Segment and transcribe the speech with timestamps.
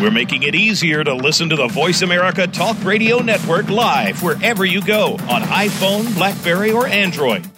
[0.00, 4.64] we're making it easier to listen to the Voice America Talk Radio Network live wherever
[4.64, 7.48] you go on iPhone, Blackberry, or Android.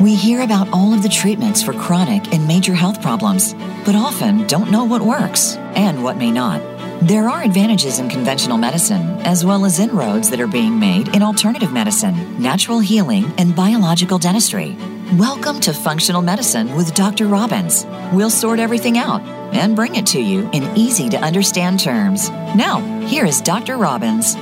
[0.00, 3.54] We hear about all of the treatments for chronic and major health problems,
[3.84, 6.60] but often don't know what works and what may not.
[7.02, 11.22] There are advantages in conventional medicine, as well as inroads that are being made in
[11.22, 14.76] alternative medicine, natural healing, and biological dentistry.
[15.18, 17.26] Welcome to Functional Medicine with Dr.
[17.26, 17.84] Robbins.
[18.14, 19.20] We'll sort everything out
[19.52, 22.30] and bring it to you in easy to understand terms.
[22.56, 23.76] Now, here is Dr.
[23.76, 24.32] Robbins.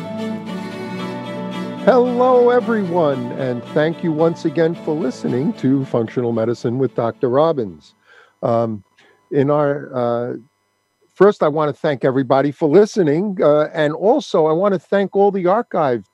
[1.82, 7.28] Hello, everyone, and thank you once again for listening to Functional Medicine with Dr.
[7.28, 7.94] Robbins.
[8.44, 8.84] Um,
[9.32, 10.36] in our uh,
[11.12, 15.16] first, I want to thank everybody for listening, uh, and also I want to thank
[15.16, 16.06] all the archived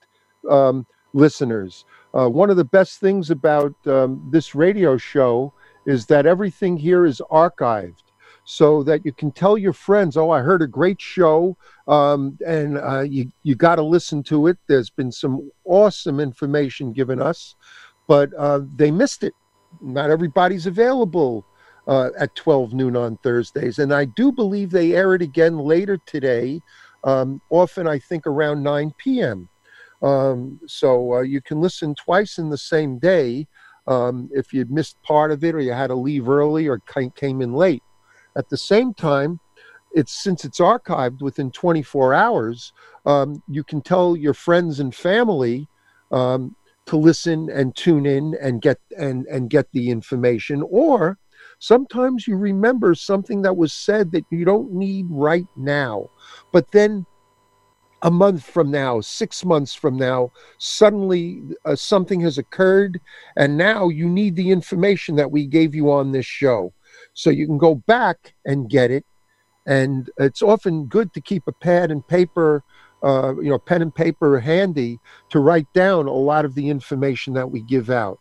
[0.49, 1.85] um, listeners.
[2.17, 5.53] Uh, one of the best things about um, this radio show
[5.85, 8.03] is that everything here is archived
[8.43, 12.77] so that you can tell your friends, oh, I heard a great show, um, and
[12.77, 14.57] uh, you, you got to listen to it.
[14.67, 17.55] There's been some awesome information given us,
[18.07, 19.33] but uh, they missed it.
[19.81, 21.45] Not everybody's available
[21.87, 23.79] uh, at 12 noon on Thursdays.
[23.79, 26.61] And I do believe they air it again later today,
[27.03, 29.49] um, often, I think, around 9 p.m.
[30.01, 33.47] Um, so uh, you can listen twice in the same day.
[33.87, 37.41] Um, if you missed part of it or you had to leave early or came
[37.41, 37.83] in late.
[38.35, 39.39] At the same time,
[39.93, 42.73] it's since it's archived within 24 hours,
[43.05, 45.67] um, you can tell your friends and family
[46.11, 50.63] um, to listen and tune in and get and and get the information.
[50.69, 51.17] Or
[51.59, 56.09] sometimes you remember something that was said that you don't need right now,
[56.51, 57.05] but then
[58.03, 62.99] a month from now, six months from now, suddenly uh, something has occurred,
[63.35, 66.73] and now you need the information that we gave you on this show.
[67.13, 69.03] So you can go back and get it.
[69.65, 72.63] And it's often good to keep a pad and paper,
[73.03, 74.99] uh, you know, pen and paper handy
[75.29, 78.19] to write down a lot of the information that we give out.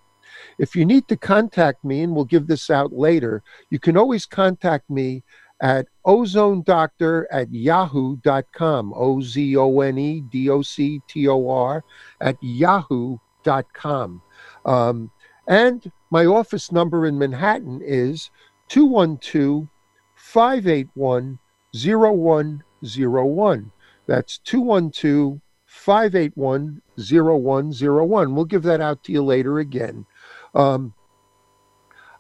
[0.59, 4.27] If you need to contact me, and we'll give this out later, you can always
[4.27, 5.23] contact me
[5.61, 11.85] at ozonedoctor at yahoo.com, O Z O N E D O C T O R,
[12.21, 14.23] at yahoo.com.
[14.65, 15.11] Um,
[15.49, 18.31] and my office number in Manhattan is
[18.69, 19.69] 212
[20.15, 21.39] 581
[21.75, 23.73] 0101.
[24.07, 28.35] That's 212 581 0101.
[28.35, 30.07] We'll give that out to you later again.
[30.55, 30.95] Um,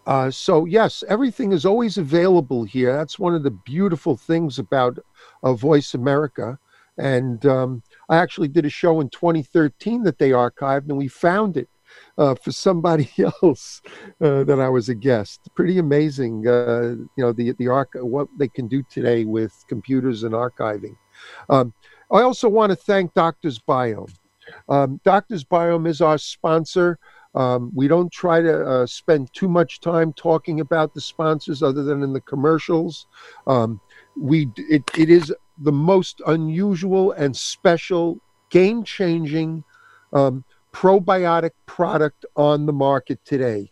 [0.06, 2.96] uh, so, yes, everything is always available here.
[2.96, 4.98] That's one of the beautiful things about
[5.42, 6.58] uh, Voice America.
[6.98, 11.56] And um, I actually did a show in 2013 that they archived, and we found
[11.56, 11.68] it
[12.18, 13.10] uh, for somebody
[13.42, 13.82] else
[14.20, 15.40] uh, that I was a guest.
[15.54, 20.22] Pretty amazing, uh, you know, the the arc what they can do today with computers
[20.22, 20.96] and archiving.
[21.50, 21.74] Um,
[22.10, 24.12] I also want to thank Doctors Biome.
[24.68, 26.98] Um, Doctors Biome is our sponsor.
[27.36, 31.82] Um, we don't try to uh, spend too much time talking about the sponsors other
[31.82, 33.06] than in the commercials.
[33.46, 33.78] Um,
[34.18, 39.62] we it, it is the most unusual and special, game changing
[40.14, 43.70] um, probiotic product on the market today.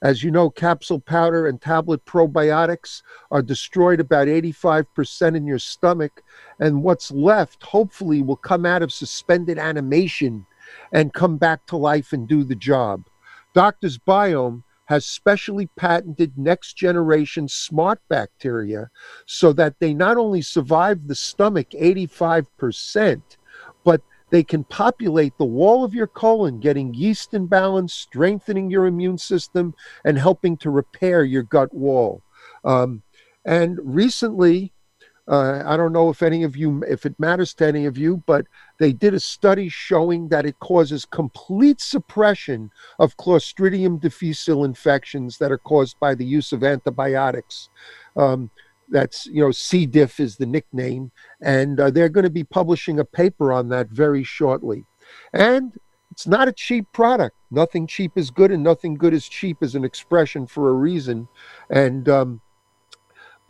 [0.00, 6.22] As you know, capsule powder and tablet probiotics are destroyed about 85% in your stomach,
[6.58, 10.46] and what's left hopefully will come out of suspended animation
[10.92, 13.04] and come back to life and do the job.
[13.54, 18.90] Doctor's Biome has specially patented next generation smart bacteria
[19.26, 23.22] so that they not only survive the stomach 85%,
[23.84, 28.86] but they can populate the wall of your colon, getting yeast in balance, strengthening your
[28.86, 32.22] immune system, and helping to repair your gut wall.
[32.64, 33.02] Um,
[33.44, 34.71] and recently,
[35.28, 38.22] uh, I don't know if any of you, if it matters to any of you,
[38.26, 38.46] but
[38.78, 45.52] they did a study showing that it causes complete suppression of Clostridium difficile infections that
[45.52, 47.68] are caused by the use of antibiotics.
[48.16, 48.50] Um,
[48.88, 49.86] that's you know C.
[49.86, 53.88] diff is the nickname, and uh, they're going to be publishing a paper on that
[53.88, 54.84] very shortly.
[55.32, 55.78] And
[56.10, 57.36] it's not a cheap product.
[57.50, 61.28] Nothing cheap is good, and nothing good is cheap is an expression for a reason.
[61.70, 62.40] And um,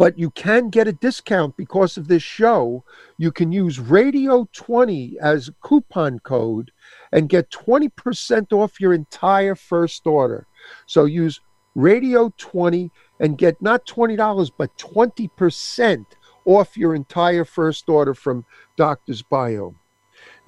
[0.03, 2.83] but you can get a discount because of this show.
[3.19, 6.73] You can use Radio 20 as a coupon code
[7.13, 10.49] and get 20% off your entire first order.
[10.87, 11.39] So use
[11.77, 12.91] Radio 20
[13.21, 16.05] and get not $20, but 20%
[16.47, 18.45] off your entire first order from
[18.77, 19.73] Doctor's Bio.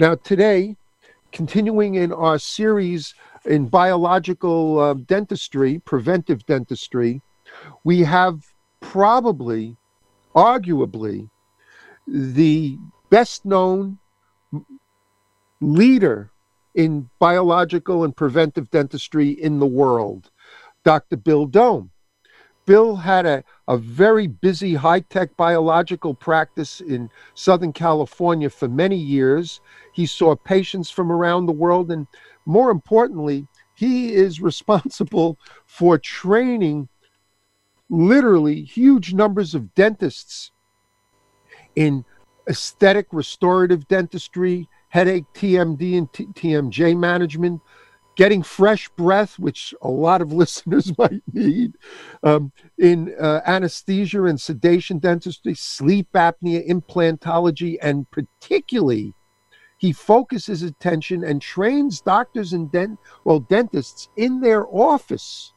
[0.00, 0.74] Now, today,
[1.30, 3.14] continuing in our series
[3.44, 7.22] in biological uh, dentistry, preventive dentistry,
[7.84, 8.53] we have
[8.84, 9.76] probably,
[10.34, 11.28] arguably,
[12.06, 12.78] the
[13.10, 13.98] best known
[15.60, 16.30] leader
[16.74, 20.30] in biological and preventive dentistry in the world,
[20.84, 21.16] Dr.
[21.16, 21.90] Bill Domb.
[22.66, 28.96] Bill had a, a very busy high tech biological practice in Southern California for many
[28.96, 29.60] years.
[29.92, 32.06] He saw patients from around the world, and
[32.46, 36.88] more importantly, he is responsible for training
[37.94, 40.50] literally huge numbers of dentists
[41.76, 42.04] in
[42.48, 47.60] aesthetic restorative dentistry, headache, TMD, and T- TMJ management,
[48.16, 51.76] getting fresh breath, which a lot of listeners might need,
[52.22, 59.14] um, in uh, anesthesia and sedation dentistry, sleep apnea, implantology, and particularly
[59.78, 65.52] he focuses attention and trains doctors and dent well dentists in their office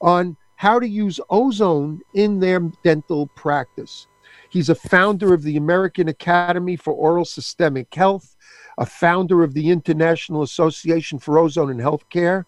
[0.00, 4.08] on how to use ozone in their dental practice.
[4.50, 8.36] He's a founder of the American Academy for Oral Systemic Health,
[8.78, 12.44] a founder of the International Association for Ozone and Healthcare.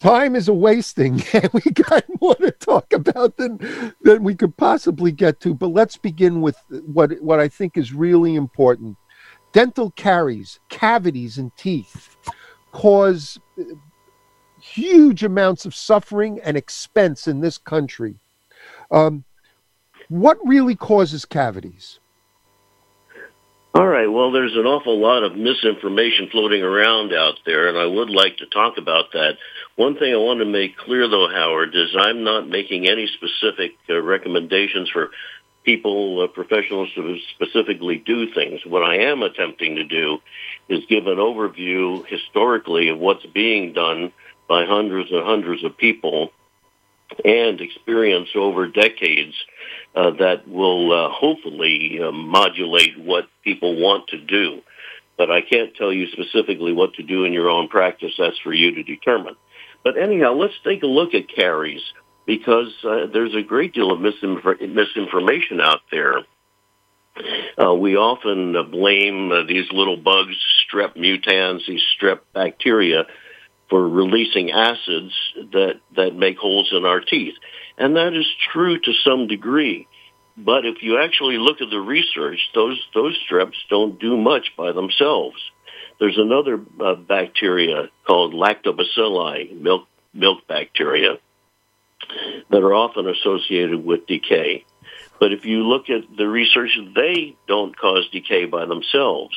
[0.00, 3.58] time is a wasting and we got more to talk about than
[4.00, 6.56] than we could possibly get to but let's begin with
[6.86, 8.96] what what i think is really important.
[9.52, 12.16] Dental caries cavities in teeth
[12.72, 13.38] cause
[14.60, 18.16] huge amounts of suffering and expense in this country.
[18.90, 19.24] Um,
[20.08, 21.99] what really causes cavities
[23.72, 24.08] all right.
[24.08, 28.38] Well, there's an awful lot of misinformation floating around out there, and I would like
[28.38, 29.36] to talk about that.
[29.76, 33.76] One thing I want to make clear, though, Howard, is I'm not making any specific
[33.88, 35.10] uh, recommendations for
[35.64, 38.60] people, uh, professionals to specifically do things.
[38.66, 40.18] What I am attempting to do
[40.68, 44.12] is give an overview historically of what's being done
[44.48, 46.32] by hundreds and hundreds of people
[47.24, 49.34] and experience over decades
[49.94, 54.60] uh, that will uh, hopefully uh, modulate what people want to do.
[55.18, 58.12] But I can't tell you specifically what to do in your own practice.
[58.18, 59.34] That's for you to determine.
[59.84, 61.82] But anyhow, let's take a look at caries
[62.26, 66.20] because uh, there's a great deal of misinf- misinformation out there.
[67.62, 73.04] Uh, we often uh, blame these little bugs, strep mutans, these strep bacteria,
[73.70, 75.14] for releasing acids
[75.52, 77.34] that, that make holes in our teeth.
[77.78, 79.86] And that is true to some degree.
[80.36, 84.72] But if you actually look at the research, those, those streps don't do much by
[84.72, 85.36] themselves.
[85.98, 91.18] There's another uh, bacteria called lactobacilli, milk, milk bacteria,
[92.50, 94.64] that are often associated with decay.
[95.20, 99.34] But if you look at the research, they don't cause decay by themselves.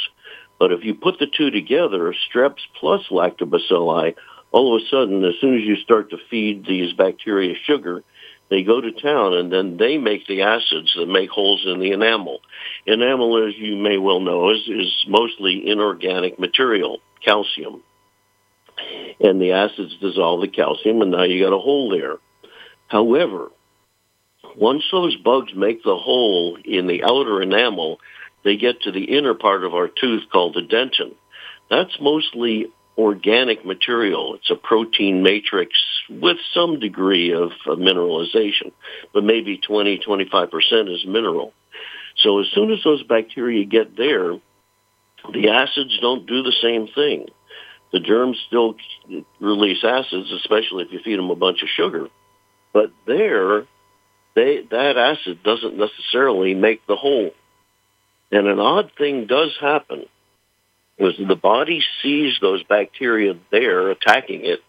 [0.64, 4.16] But if you put the two together, streps plus lactobacilli,
[4.54, 8.02] all of a sudden, as soon as you start to feed these bacteria sugar,
[8.50, 11.92] they go to town and then they make the acids that make holes in the
[11.92, 12.40] enamel.
[12.88, 17.84] Enamel, as you may well know, is, is mostly inorganic material, calcium.
[19.20, 22.20] And the acids dissolve the calcium and now you got a hole there.
[22.88, 23.52] However,
[24.56, 28.00] once those bugs make the hole in the outer enamel,
[28.44, 31.16] they get to the inner part of our tooth called the dentin.
[31.70, 34.36] That's mostly organic material.
[34.36, 35.72] It's a protein matrix
[36.10, 38.72] with some degree of, of mineralization,
[39.14, 41.54] but maybe 20, 25% is mineral.
[42.18, 44.34] So as soon as those bacteria get there,
[45.32, 47.28] the acids don't do the same thing.
[47.92, 48.76] The germs still
[49.40, 52.08] release acids, especially if you feed them a bunch of sugar.
[52.74, 53.66] But there,
[54.36, 57.32] they, that acid doesn't necessarily make the hole.
[58.34, 60.08] And an odd thing does happen
[60.98, 64.60] was the body sees those bacteria there attacking it,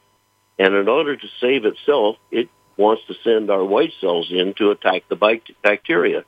[0.59, 4.71] and in order to save itself, it wants to send our white cells in to
[4.71, 6.25] attack the bacteria,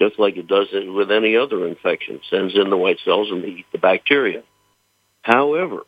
[0.00, 2.20] just like it does it with any other infection.
[2.28, 4.42] Sends in the white cells and they eat the bacteria.
[5.22, 5.82] However,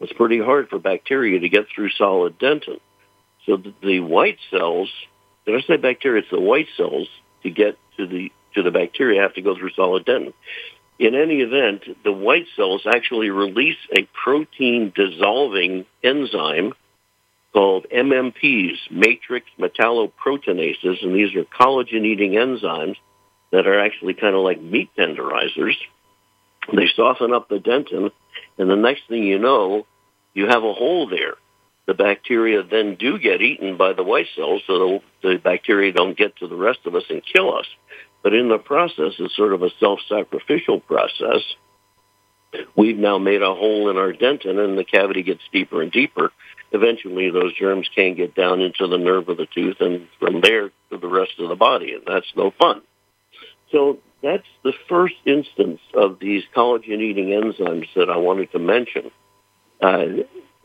[0.00, 2.80] it's pretty hard for bacteria to get through solid dentin.
[3.46, 4.90] So the, white cells,
[5.46, 6.22] did I say bacteria?
[6.22, 7.06] It's the white cells
[7.44, 10.32] to get to the to the bacteria have to go through solid dentin.
[10.98, 16.74] In any event, the white cells actually release a protein dissolving enzyme
[17.52, 22.96] called MMPs, matrix metalloproteinases, and these are collagen eating enzymes
[23.50, 25.74] that are actually kind of like meat tenderizers.
[26.74, 28.10] They soften up the dentin,
[28.58, 29.86] and the next thing you know,
[30.34, 31.34] you have a hole there.
[31.86, 36.16] The bacteria then do get eaten by the white cells, so the, the bacteria don't
[36.16, 37.66] get to the rest of us and kill us.
[38.22, 41.42] But in the process, it's sort of a self-sacrificial process.
[42.76, 46.32] We've now made a hole in our dentin, and the cavity gets deeper and deeper.
[46.72, 50.68] Eventually, those germs can get down into the nerve of the tooth, and from there
[50.90, 52.82] to the rest of the body, and that's no fun.
[53.72, 59.10] So that's the first instance of these collagen-eating enzymes that I wanted to mention.
[59.80, 60.24] Uh,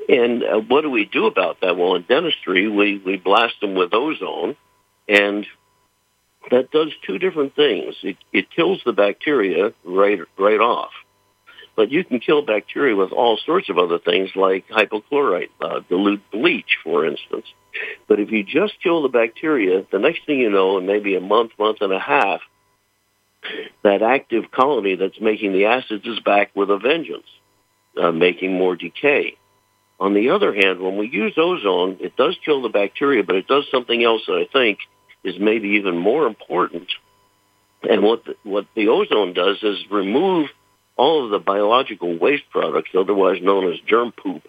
[0.10, 1.78] and uh, what do we do about that?
[1.78, 4.58] Well, in dentistry, we, we blast them with ozone,
[5.08, 5.46] and
[6.52, 7.96] that does two different things.
[8.04, 10.92] It, it kills the bacteria right right off,
[11.76, 16.22] but you can kill bacteria with all sorts of other things like hypochlorite, uh, dilute
[16.32, 17.46] bleach, for instance.
[18.08, 21.22] But if you just kill the bacteria, the next thing you know, in maybe a
[21.22, 22.42] month, month and a half,
[23.84, 27.28] that active colony that's making the acids is back with a vengeance,
[28.02, 29.38] uh, making more decay.
[30.00, 33.48] On the other hand, when we use ozone, it does kill the bacteria, but it
[33.48, 34.80] does something else that I think
[35.26, 36.88] is maybe even more important.
[37.90, 40.50] And what the, what the ozone does is remove
[40.96, 44.44] all of the biological waste products, otherwise known as germ poop,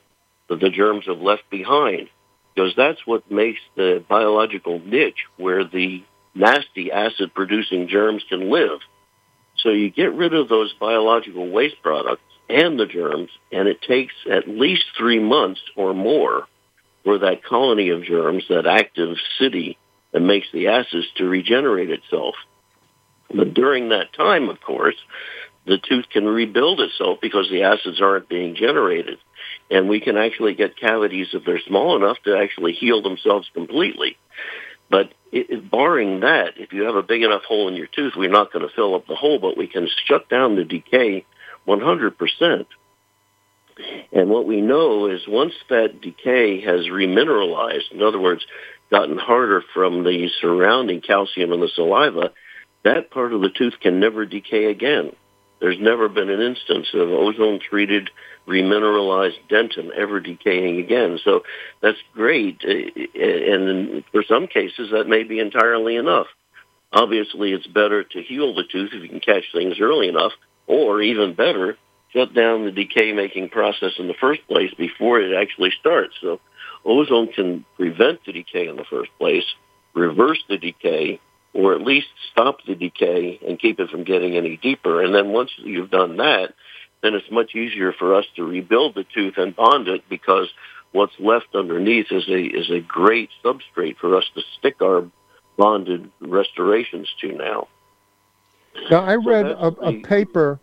[0.48, 2.08] that the germs have left behind,
[2.54, 6.04] because that's what makes the biological niche where the
[6.34, 8.78] nasty acid-producing germs can live.
[9.56, 14.14] So you get rid of those biological waste products and the germs, and it takes
[14.30, 16.46] at least three months or more
[17.02, 19.78] for that colony of germs, that active city
[20.16, 22.36] that makes the acids to regenerate itself.
[23.28, 24.94] But during that time, of course,
[25.66, 29.18] the tooth can rebuild itself because the acids aren't being generated.
[29.70, 34.16] And we can actually get cavities if they're small enough to actually heal themselves completely.
[34.88, 38.30] But it, barring that, if you have a big enough hole in your tooth, we're
[38.30, 41.26] not going to fill up the hole, but we can shut down the decay
[41.68, 42.66] 100%.
[44.12, 48.46] And what we know is once that decay has remineralized, in other words,
[48.90, 52.32] gotten harder from the surrounding calcium in the saliva,
[52.84, 55.12] that part of the tooth can never decay again.
[55.60, 58.10] There's never been an instance of ozone-treated
[58.46, 61.18] remineralized dentin ever decaying again.
[61.24, 61.42] So
[61.80, 62.62] that's great.
[62.62, 66.26] Uh, and for some cases, that may be entirely enough.
[66.92, 70.32] Obviously, it's better to heal the tooth if you can catch things early enough,
[70.66, 71.76] or even better,
[72.12, 76.14] shut down the decay-making process in the first place before it actually starts.
[76.20, 76.40] So
[76.84, 79.44] ozone can prevent the decay in the first place,
[79.94, 81.20] reverse the decay,
[81.54, 85.02] or at least stop the decay and keep it from getting any deeper.
[85.02, 86.52] And then once you've done that,
[87.02, 90.48] then it's much easier for us to rebuild the tooth and bond it because
[90.92, 95.08] what's left underneath is a is a great substrate for us to stick our
[95.56, 97.68] bonded restorations to now.
[98.90, 100.60] Now I read a, a, paper,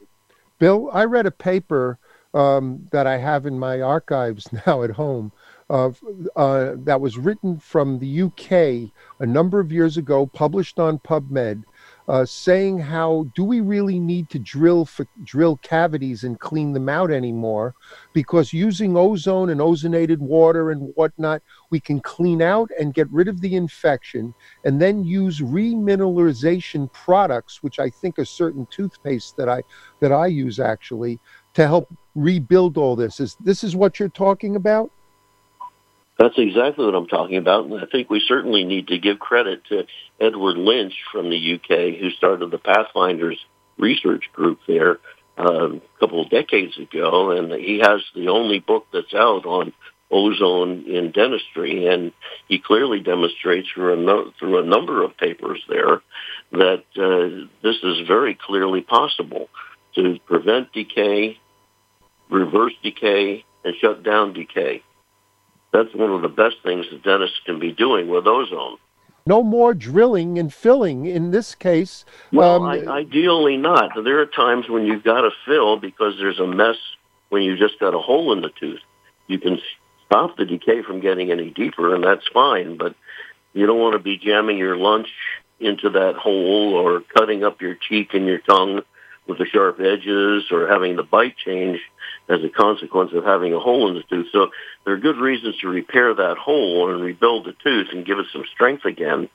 [0.59, 0.89] Bill.
[0.93, 1.97] I read a paper
[2.33, 5.31] um, that I have in my archives now at home
[5.73, 11.63] uh, that was written from the UK a number of years ago, published on PubMed,
[12.07, 16.89] uh, saying how do we really need to drill for, drill cavities and clean them
[16.89, 17.73] out anymore?
[18.13, 23.27] Because using ozone and ozonated water and whatnot, we can clean out and get rid
[23.27, 24.31] of the infection,
[24.65, 29.63] and then use remineralization products, which I think are certain toothpaste that I
[30.01, 31.19] that I use actually
[31.55, 33.19] to help rebuild all this.
[33.19, 34.91] Is this is what you're talking about?
[36.17, 37.65] That's exactly what I'm talking about.
[37.65, 39.85] And I think we certainly need to give credit to
[40.19, 43.39] Edward Lynch from the UK, who started the Pathfinders
[43.77, 44.99] research group there
[45.37, 47.31] uh, a couple of decades ago.
[47.31, 49.73] And he has the only book that's out on
[50.11, 51.87] ozone in dentistry.
[51.87, 52.11] And
[52.47, 56.01] he clearly demonstrates through a, no, through a number of papers there
[56.51, 59.49] that uh, this is very clearly possible
[59.95, 61.39] to prevent decay,
[62.29, 64.83] reverse decay, and shut down decay
[65.73, 68.77] that's one of the best things the dentist can be doing with ozone.
[69.25, 72.05] No more drilling and filling in this case.
[72.31, 73.91] Well, um, I, ideally not.
[74.03, 76.75] There are times when you've got to fill because there's a mess
[77.29, 78.81] when you just got a hole in the tooth.
[79.27, 79.59] You can
[80.05, 82.77] stop the decay from getting any deeper, and that's fine.
[82.77, 82.95] But
[83.53, 85.07] you don't want to be jamming your lunch
[85.59, 88.81] into that hole or cutting up your cheek and your tongue
[89.27, 91.79] with the sharp edges or having the bite change
[92.29, 94.27] as a consequence of having a hole in the tooth.
[94.31, 94.49] So
[94.83, 98.27] there are good reasons to repair that hole and rebuild the tooth and give it
[98.31, 99.29] some strength again,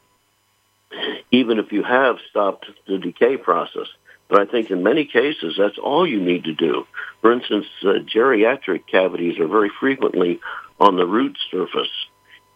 [1.31, 3.87] even if you have stopped the decay process.
[4.29, 6.87] But I think in many cases, that's all you need to do.
[7.23, 10.41] For instance, uh, geriatric cavities are very frequently
[10.79, 11.91] on the root surface.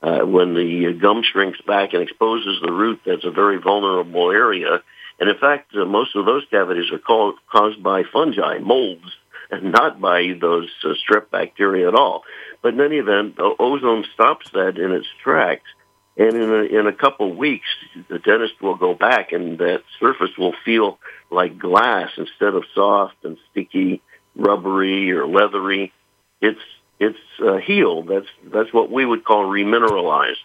[0.03, 4.83] Uh, when the gum shrinks back and exposes the root, that's a very vulnerable area.
[5.21, 9.17] And in fact, uh, most of those cavities are called, caused by fungi, molds,
[9.51, 12.25] and not by those uh, strep bacteria at all.
[12.63, 15.69] But in any event, ozone stops that in its tracks.
[16.17, 17.69] And in a, in a couple of weeks,
[18.09, 20.99] the dentist will go back and that surface will feel
[21.31, 24.03] like glass instead of soft and sticky,
[24.37, 25.93] rubbery or leathery.
[26.41, 26.61] It's
[27.01, 28.09] it's uh, healed.
[28.09, 30.45] That's that's what we would call remineralized,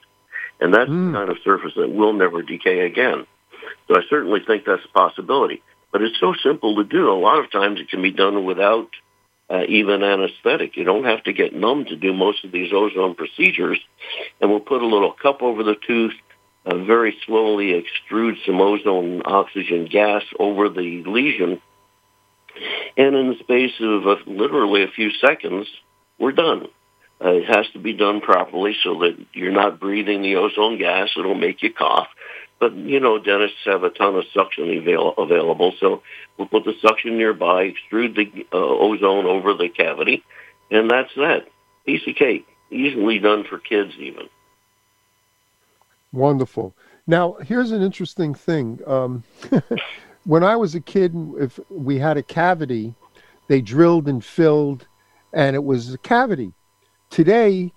[0.59, 1.11] and that's mm.
[1.11, 3.27] the kind of surface that will never decay again.
[3.87, 5.61] So I certainly think that's a possibility.
[5.91, 7.11] But it's so simple to do.
[7.11, 8.89] A lot of times it can be done without
[9.49, 10.75] uh, even anesthetic.
[10.75, 13.79] You don't have to get numb to do most of these ozone procedures.
[14.41, 16.13] And we'll put a little cup over the tooth,
[16.65, 21.61] uh, very slowly extrude some ozone oxygen gas over the lesion.
[22.97, 25.67] And in the space of uh, literally a few seconds,
[26.19, 26.67] we're done.
[27.23, 31.09] Uh, it has to be done properly so that you're not breathing the ozone gas.
[31.17, 32.07] It'll make you cough.
[32.59, 36.01] But, you know, dentists have a ton of suction avail- available, so
[36.37, 40.23] we'll put the suction nearby, extrude the uh, ozone over the cavity,
[40.71, 41.47] and that's that.
[41.85, 42.47] Piece of cake.
[42.71, 44.27] Easily done for kids, even.
[46.11, 46.75] Wonderful.
[47.05, 48.79] Now, here's an interesting thing.
[48.85, 49.23] Um,
[50.25, 52.95] when I was a kid, if we had a cavity,
[53.47, 54.87] they drilled and filled,
[55.31, 56.53] and it was a cavity.
[57.09, 57.71] Today,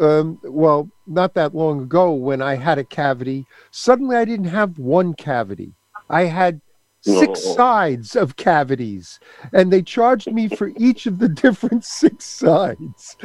[0.00, 4.78] um, well, not that long ago, when I had a cavity, suddenly I didn't have
[4.78, 5.74] one cavity.
[6.08, 6.60] I had
[7.02, 7.54] six Whoa.
[7.54, 9.20] sides of cavities,
[9.52, 13.16] and they charged me for each of the different six sides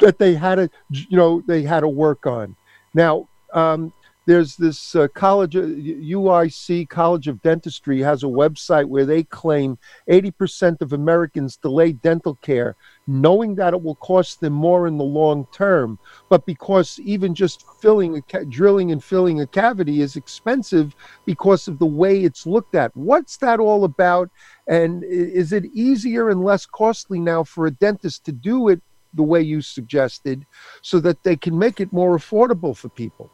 [0.00, 2.56] that they had to, you know, they had to work on.
[2.94, 3.92] Now, um,
[4.26, 10.80] there's this uh, college, UIC College of Dentistry has a website where they claim 80%
[10.80, 12.74] of Americans delay dental care,
[13.06, 15.98] knowing that it will cost them more in the long term.
[16.28, 20.94] But because even just filling, ca- drilling and filling a cavity is expensive
[21.26, 22.96] because of the way it's looked at.
[22.96, 24.30] What's that all about?
[24.66, 28.80] And is it easier and less costly now for a dentist to do it
[29.12, 30.44] the way you suggested
[30.82, 33.30] so that they can make it more affordable for people?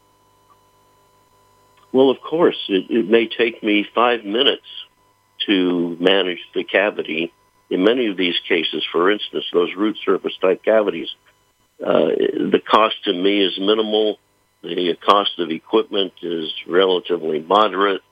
[1.93, 4.67] Well, of course, it, it may take me five minutes
[5.47, 7.33] to manage the cavity.
[7.71, 11.09] In many of these cases, for instance, those root surface type cavities,
[11.85, 12.09] uh,
[12.53, 14.19] the cost to me is minimal.
[14.63, 18.03] The cost of equipment is relatively moderate.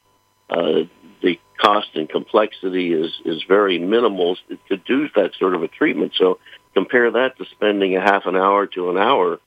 [0.49, 0.87] Uh,
[1.23, 4.37] the cost and complexity is, is very minimal
[4.69, 6.13] to do that sort of a treatment.
[6.17, 6.39] So
[6.73, 9.41] compare that to spending a half an hour to an hour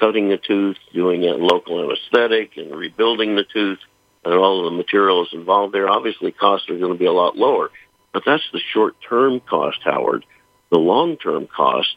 [0.00, 3.78] cutting a tooth, doing a local anesthetic, and rebuilding the tooth,
[4.24, 5.88] and all of the materials involved there.
[5.88, 7.70] Obviously, costs are going to be a lot lower.
[8.12, 10.24] But that's the short-term cost, Howard.
[10.70, 11.96] The long-term cost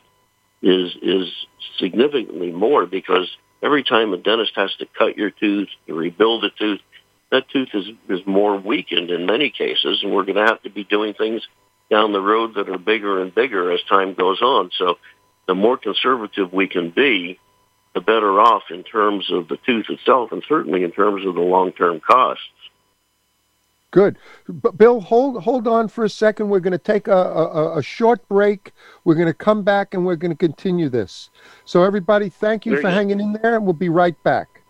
[0.61, 1.31] is is
[1.77, 3.29] significantly more because
[3.61, 6.79] every time a dentist has to cut your tooth to rebuild a tooth,
[7.31, 10.69] that tooth is is more weakened in many cases, and we're going to have to
[10.69, 11.41] be doing things
[11.89, 14.71] down the road that are bigger and bigger as time goes on.
[14.77, 14.97] So,
[15.47, 17.39] the more conservative we can be,
[17.93, 21.41] the better off in terms of the tooth itself and certainly in terms of the
[21.41, 22.43] long-term costs.
[23.95, 24.17] Good.
[24.49, 26.49] But Bill, hold hold on for a second.
[26.49, 28.73] We're going to take a, a, a short break.
[29.05, 31.29] We're going to come back and we're going to continue this.
[31.63, 34.63] So everybody, thank you there for you hanging in there, and we'll be right back.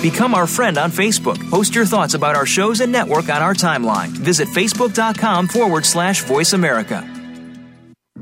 [0.00, 1.38] Become our friend on Facebook.
[1.50, 4.08] Post your thoughts about our shows and network on our timeline.
[4.08, 7.06] Visit facebook.com forward slash voice America.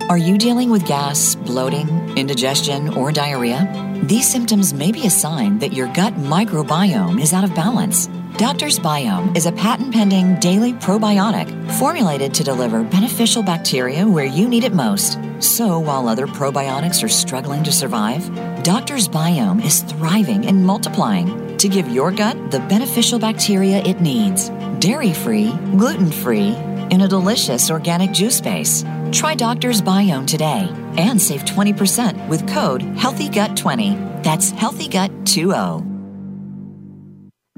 [0.08, 4.00] Are you dealing with gas, bloating, indigestion, or diarrhea?
[4.02, 8.08] These symptoms may be a sign that your gut microbiome is out of balance.
[8.40, 14.48] Doctor's Biome is a patent pending daily probiotic formulated to deliver beneficial bacteria where you
[14.48, 15.18] need it most.
[15.40, 18.24] So while other probiotics are struggling to survive,
[18.62, 24.48] Doctor's Biome is thriving and multiplying to give your gut the beneficial bacteria it needs.
[24.78, 26.56] Dairy free, gluten free,
[26.90, 28.86] in a delicious organic juice base.
[29.12, 34.24] Try Doctor's Biome today and save 20% with code HEALTHYGUT20.
[34.24, 35.89] That's HEALTHYGUT20.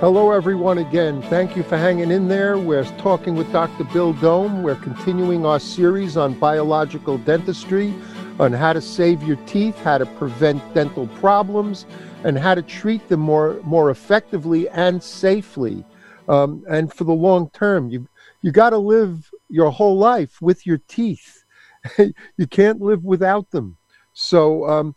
[0.00, 1.20] Hello, everyone, again.
[1.20, 2.56] Thank you for hanging in there.
[2.56, 3.84] We're talking with Dr.
[3.84, 4.62] Bill Domb.
[4.62, 7.92] We're continuing our series on biological dentistry,
[8.38, 11.84] on how to save your teeth, how to prevent dental problems,
[12.24, 15.84] and how to treat them more, more effectively and safely.
[16.30, 18.08] Um, and for the long term, you,
[18.40, 21.44] you got to live your whole life with your teeth.
[21.98, 23.76] you can't live without them.
[24.14, 24.94] So, um,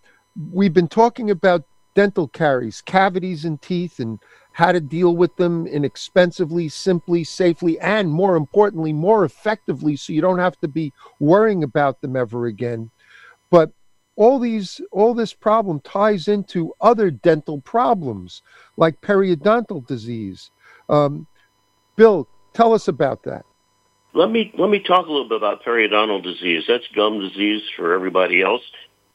[0.53, 4.19] we've been talking about dental caries, cavities in teeth, and
[4.53, 10.21] how to deal with them inexpensively, simply, safely, and more importantly, more effectively so you
[10.21, 12.89] don't have to be worrying about them ever again.
[13.49, 13.71] But
[14.15, 18.43] all these all this problem ties into other dental problems
[18.77, 20.51] like periodontal disease.
[20.87, 21.25] Um,
[21.95, 23.45] Bill, tell us about that.
[24.13, 26.65] Let me let me talk a little bit about periodontal disease.
[26.67, 28.61] That's gum disease for everybody else,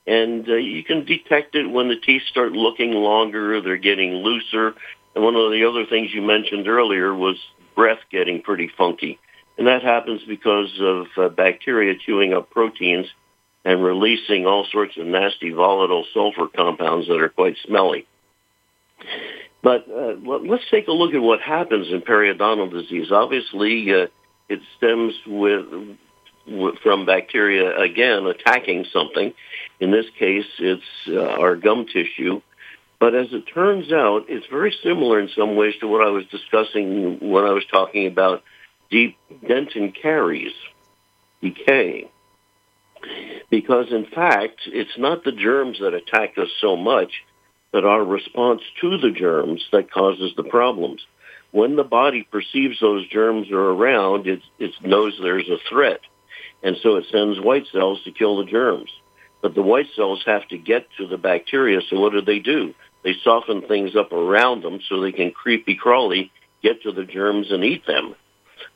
[0.05, 4.74] and uh, you can detect it when the teeth start looking longer, they're getting looser,
[5.14, 7.37] and one of the other things you mentioned earlier was
[7.75, 9.18] breath getting pretty funky.
[9.57, 13.07] And that happens because of uh, bacteria chewing up proteins
[13.64, 18.07] and releasing all sorts of nasty volatile sulfur compounds that are quite smelly.
[19.62, 23.11] But uh, let's take a look at what happens in periodontal disease.
[23.11, 24.07] Obviously, uh,
[24.49, 25.66] it stems with,
[26.47, 29.35] with, from bacteria again attacking something.
[29.81, 32.40] In this case, it's uh, our gum tissue,
[33.00, 36.24] but as it turns out, it's very similar in some ways to what I was
[36.26, 38.42] discussing when I was talking about
[38.90, 40.52] deep dentin caries,
[41.40, 42.11] decay.
[43.50, 47.12] Because in fact, it's not the germs that attack us so much,
[47.70, 51.00] but our response to the germs that causes the problems.
[51.52, 56.00] When the body perceives those germs are around, it, it knows there's a threat.
[56.62, 58.90] And so it sends white cells to kill the germs.
[59.40, 62.74] But the white cells have to get to the bacteria, so what do they do?
[63.04, 66.32] They soften things up around them so they can creepy crawly
[66.62, 68.14] get to the germs and eat them.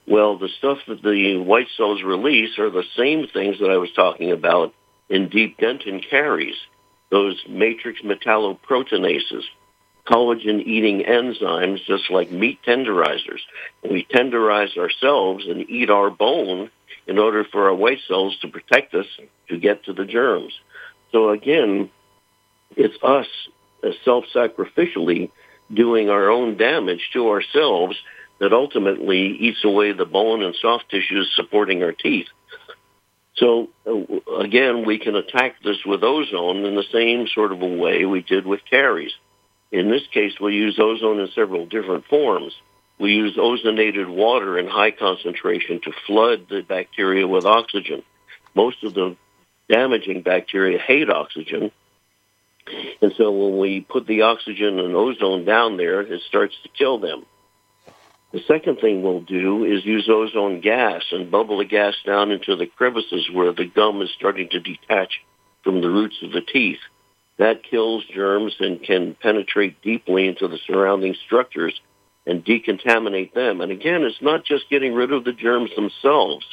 [0.07, 3.93] Well, the stuff that the white cells release are the same things that I was
[3.93, 4.75] talking about
[5.09, 6.57] in deep dentin caries,
[7.11, 9.43] those matrix metalloproteinases,
[10.07, 13.41] collagen-eating enzymes, just like meat tenderizers.
[13.89, 16.71] We tenderize ourselves and eat our bone
[17.07, 19.07] in order for our white cells to protect us
[19.49, 20.53] to get to the germs.
[21.13, 21.91] So again,
[22.77, 23.27] it's us
[24.05, 25.31] self-sacrificially
[25.73, 27.97] doing our own damage to ourselves
[28.39, 32.27] that ultimately eats away the bone and soft tissues supporting our teeth.
[33.37, 37.67] So uh, again, we can attack this with ozone in the same sort of a
[37.67, 39.13] way we did with caries.
[39.71, 42.53] In this case, we use ozone in several different forms.
[42.99, 48.03] We use ozonated water in high concentration to flood the bacteria with oxygen.
[48.55, 49.17] Most of the
[49.69, 51.73] damaging bacteria hate oxygen,
[53.01, 56.99] and so when we put the oxygen and ozone down there, it starts to kill
[56.99, 57.25] them.
[58.33, 62.57] The second thing we'll do is use ozone gas and bubble the gas down into
[62.57, 65.21] the crevices where the gum is starting to detach
[65.63, 66.81] from the roots of the teeth.
[67.39, 71.79] That kills germs and can penetrate deeply into the surrounding structures
[72.27, 73.61] and decontaminate them.
[73.61, 76.47] And again, it's not just getting rid of the germs themselves.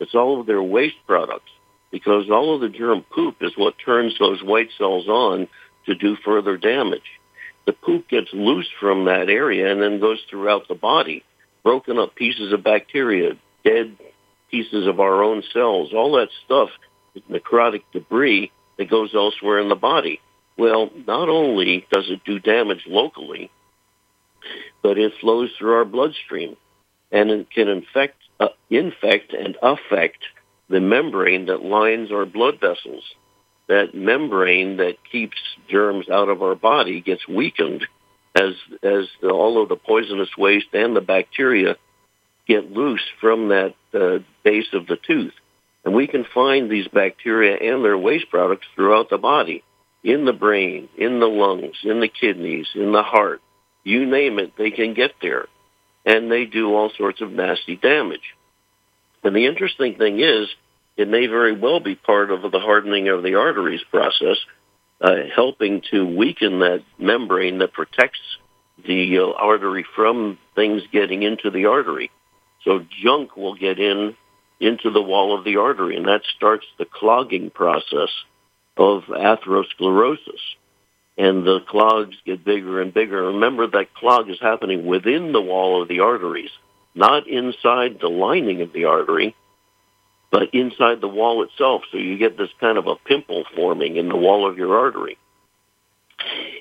[0.00, 1.50] It's all of their waste products
[1.92, 5.46] because all of the germ poop is what turns those white cells on
[5.86, 7.20] to do further damage.
[7.66, 11.22] The poop gets loose from that area and then goes throughout the body,
[11.62, 13.96] broken up pieces of bacteria, dead
[14.50, 16.70] pieces of our own cells, all that stuff
[17.30, 20.20] necrotic debris that goes elsewhere in the body.
[20.56, 23.50] Well, not only does it do damage locally,
[24.82, 26.56] but it flows through our bloodstream
[27.10, 30.18] and it can infect, uh, infect and affect
[30.72, 33.04] the membrane that lines our blood vessels.
[33.68, 35.36] That membrane that keeps
[35.68, 37.86] germs out of our body gets weakened
[38.34, 41.76] as as the, all of the poisonous waste and the bacteria
[42.48, 45.34] get loose from that uh, base of the tooth.
[45.84, 49.62] And we can find these bacteria and their waste products throughout the body,
[50.02, 53.40] in the brain, in the lungs, in the kidneys, in the heart.
[53.84, 55.46] You name it, they can get there.
[56.04, 58.34] And they do all sorts of nasty damage.
[59.22, 60.48] And the interesting thing is,
[60.96, 64.36] it may very well be part of the hardening of the arteries process,
[65.00, 68.20] uh, helping to weaken that membrane that protects
[68.86, 72.10] the uh, artery from things getting into the artery.
[72.64, 74.14] So junk will get in
[74.60, 78.10] into the wall of the artery, and that starts the clogging process
[78.76, 80.40] of atherosclerosis.
[81.18, 83.26] And the clogs get bigger and bigger.
[83.26, 86.50] Remember that clog is happening within the wall of the arteries,
[86.94, 89.34] not inside the lining of the artery,
[90.30, 91.82] but inside the wall itself.
[91.90, 95.18] So you get this kind of a pimple forming in the wall of your artery.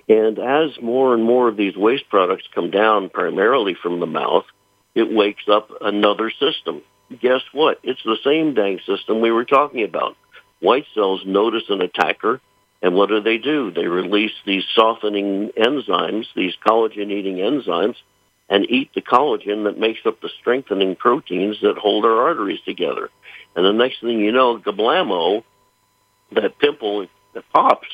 [0.10, 4.46] And as more and more of these waste products come down primarily from the mouth,
[4.94, 6.82] it wakes up another system.
[7.22, 7.80] Guess what?
[7.84, 10.17] It's the same dang system we were talking about.
[10.60, 12.41] White cells notice an attacker,
[12.82, 13.72] and what do they do?
[13.72, 17.96] They release these softening enzymes, these collagen-eating enzymes,
[18.52, 23.10] and eat the collagen that makes up the strengthening proteins that hold our arteries together.
[23.56, 25.44] And the next thing you know, gablamo,
[26.34, 27.88] that pimple that pops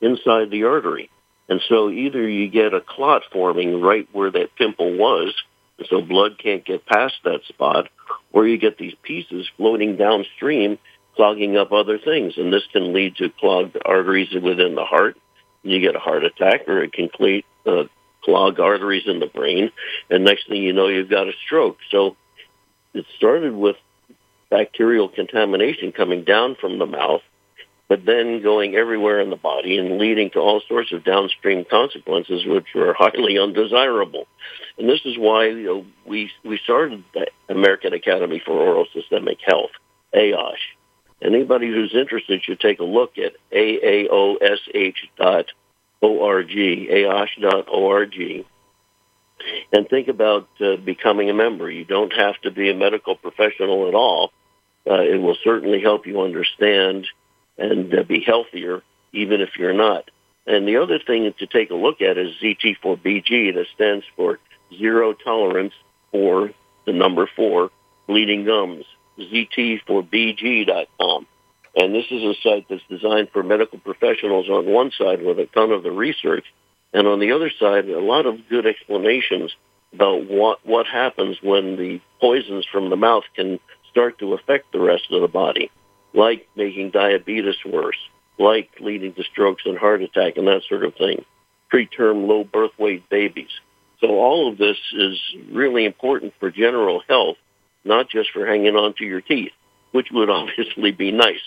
[0.00, 1.08] inside the artery.
[1.48, 5.34] And so either you get a clot forming right where that pimple was,
[5.88, 7.88] so blood can't get past that spot,
[8.32, 10.78] or you get these pieces floating downstream,
[11.14, 12.34] clogging up other things.
[12.36, 15.16] And this can lead to clogged arteries within the heart.
[15.62, 17.08] You get a heart attack, or it can
[17.66, 17.84] uh,
[18.24, 19.70] clog arteries in the brain.
[20.10, 21.78] And next thing you know, you've got a stroke.
[21.90, 22.16] So
[22.94, 23.76] it started with
[24.50, 27.22] bacterial contamination coming down from the mouth
[27.92, 32.42] but then going everywhere in the body and leading to all sorts of downstream consequences,
[32.46, 34.26] which were highly undesirable.
[34.78, 39.40] And this is why you know, we we started the American Academy for Oral Systemic
[39.44, 39.72] Health,
[40.14, 40.72] AOSH.
[41.20, 45.44] Anybody who's interested should take a look at aaosh dot
[46.02, 48.14] org, aosh dot org,
[49.72, 51.70] and think about uh, becoming a member.
[51.70, 54.32] You don't have to be a medical professional at all.
[54.88, 57.06] Uh, it will certainly help you understand
[57.58, 60.10] and uh, be healthier, even if you're not.
[60.46, 64.40] And the other thing to take a look at is ZT4BG, that stands for
[64.76, 65.74] Zero Tolerance
[66.10, 66.50] for
[66.84, 67.70] the number four,
[68.06, 68.84] bleeding gums,
[69.18, 71.26] ZT4BG.com.
[71.74, 75.46] And this is a site that's designed for medical professionals on one side with a
[75.46, 76.44] ton of the research,
[76.92, 79.52] and on the other side, a lot of good explanations
[79.94, 83.58] about what, what happens when the poisons from the mouth can
[83.90, 85.70] start to affect the rest of the body
[86.14, 87.96] like making diabetes worse,
[88.38, 91.24] like leading to strokes and heart attack and that sort of thing,
[91.72, 93.50] preterm low birth weight babies.
[94.00, 95.18] So all of this is
[95.50, 97.36] really important for general health,
[97.84, 99.52] not just for hanging on to your teeth,
[99.92, 101.40] which would obviously be nice.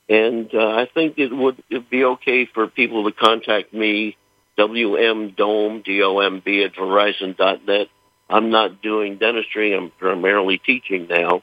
[0.07, 4.19] And uh, I think it'd be okay for people to contact me,
[4.59, 7.89] wmdomb, D-O-M-B, at verizon.net.
[8.29, 9.75] I'm not doing dentistry.
[9.75, 11.43] I'm primarily teaching now.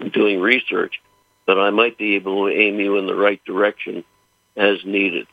[0.00, 1.00] I'm doing research.
[1.46, 4.04] But I might be able to aim you in the right direction
[4.56, 5.26] as needed.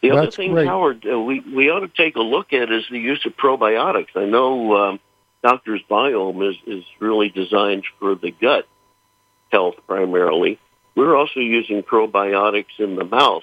[0.00, 0.68] The other thing, great.
[0.68, 4.14] Howard, uh, we, we ought to take a look at is the use of probiotics.
[4.14, 5.00] I know um,
[5.42, 8.66] Doctor's Biome is, is really designed for the gut
[9.50, 10.60] health primarily.
[10.94, 13.42] We're also using probiotics in the mouth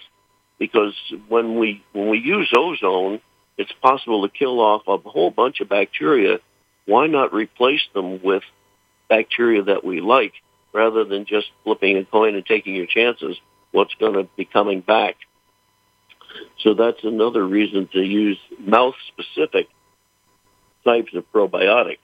[0.60, 0.94] because
[1.28, 3.20] when we when we use ozone,
[3.58, 6.40] it's possible to kill off a whole bunch of bacteria.
[6.86, 8.44] Why not replace them with
[9.10, 10.34] bacteria that we like
[10.74, 13.38] rather than just flipping a coin and taking your chances?
[13.72, 15.16] What's going to be coming back?
[16.60, 19.68] So that's another reason to use mouth-specific
[20.84, 21.98] types of probiotics.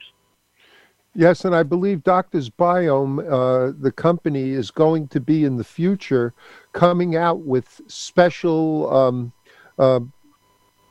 [1.14, 5.64] Yes, and I believe Doctor's Biome, uh, the company, is going to be in the
[5.64, 6.32] future
[6.72, 9.32] coming out with special, um,
[9.78, 10.00] uh,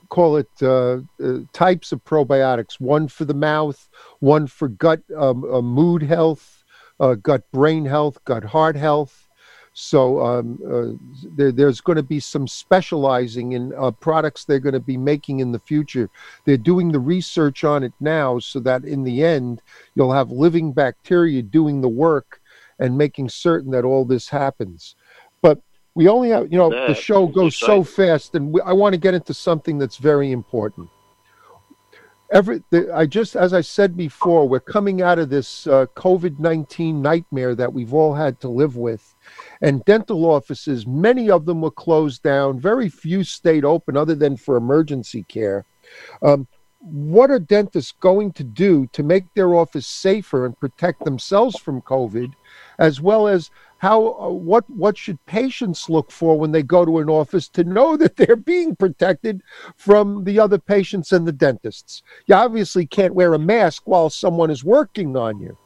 [0.10, 2.80] call it uh, uh types of probiotics.
[2.80, 3.90] One for the mouth,
[4.20, 6.64] one for gut um, uh, mood health,
[7.00, 9.28] uh, gut brain health, gut heart health.
[9.74, 14.74] So um, uh, there, there's going to be some specializing in uh, products they're going
[14.74, 16.10] to be making in the future.
[16.46, 19.62] They're doing the research on it now so that in the end,
[19.96, 22.42] you'll have living bacteria doing the work
[22.80, 24.96] and making certain that all this happens.
[25.94, 29.00] We only have, you know, the show goes so fast, and we, I want to
[29.00, 30.90] get into something that's very important.
[32.32, 36.40] every the, I just as I said before, we're coming out of this uh, COVID
[36.40, 39.16] nineteen nightmare that we've all had to live with,
[39.62, 42.60] and dental offices, many of them were closed down.
[42.60, 45.66] Very few stayed open, other than for emergency care.
[46.22, 46.48] Um,
[46.80, 51.82] what are dentists going to do to make their office safer and protect themselves from
[51.84, 52.34] COVID,
[52.80, 57.00] as well as how uh, what what should patients look for when they go to
[57.00, 59.42] an office to know that they're being protected
[59.76, 62.04] from the other patients and the dentists?
[62.28, 65.58] You obviously can't wear a mask while someone is working on you.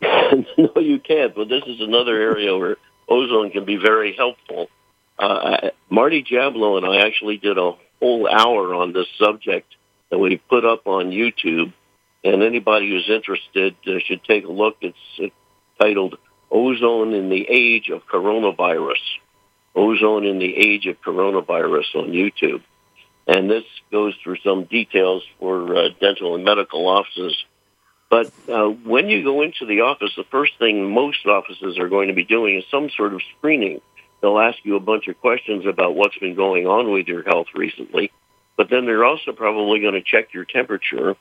[0.56, 1.34] no, you can't.
[1.34, 4.70] But this is another area where ozone can be very helpful.
[5.18, 9.76] Uh, Marty Jablow and I actually did a whole hour on this subject
[10.08, 11.74] that we put up on YouTube.
[12.24, 14.76] And anybody who's interested uh, should take a look.
[14.80, 15.32] It's
[15.82, 16.18] titled
[16.50, 19.02] Ozone in the Age of Coronavirus.
[19.74, 22.62] Ozone in the Age of Coronavirus on YouTube.
[23.26, 27.36] And this goes through some details for uh, dental and medical offices.
[28.10, 32.08] But uh, when you go into the office, the first thing most offices are going
[32.08, 33.80] to be doing is some sort of screening
[34.22, 37.48] They'll ask you a bunch of questions about what's been going on with your health
[37.54, 38.12] recently,
[38.56, 41.16] but then they're also probably going to check your temperature.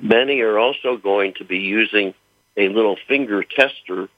[0.00, 2.14] Many are also going to be using
[2.56, 4.08] a little finger tester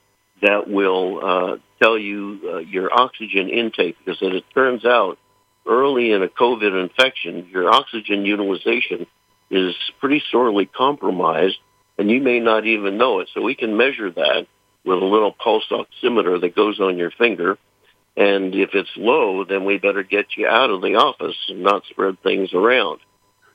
[0.42, 5.18] that will uh, tell you uh, your oxygen intake because as it turns out
[5.66, 9.06] early in a COVID infection, your oxygen utilization
[9.50, 11.58] is pretty sorely compromised
[11.98, 13.28] and you may not even know it.
[13.34, 14.46] So we can measure that
[14.84, 17.58] with a little pulse oximeter that goes on your finger
[18.16, 21.84] and if it's low, then we better get you out of the office and not
[21.88, 22.98] spread things around.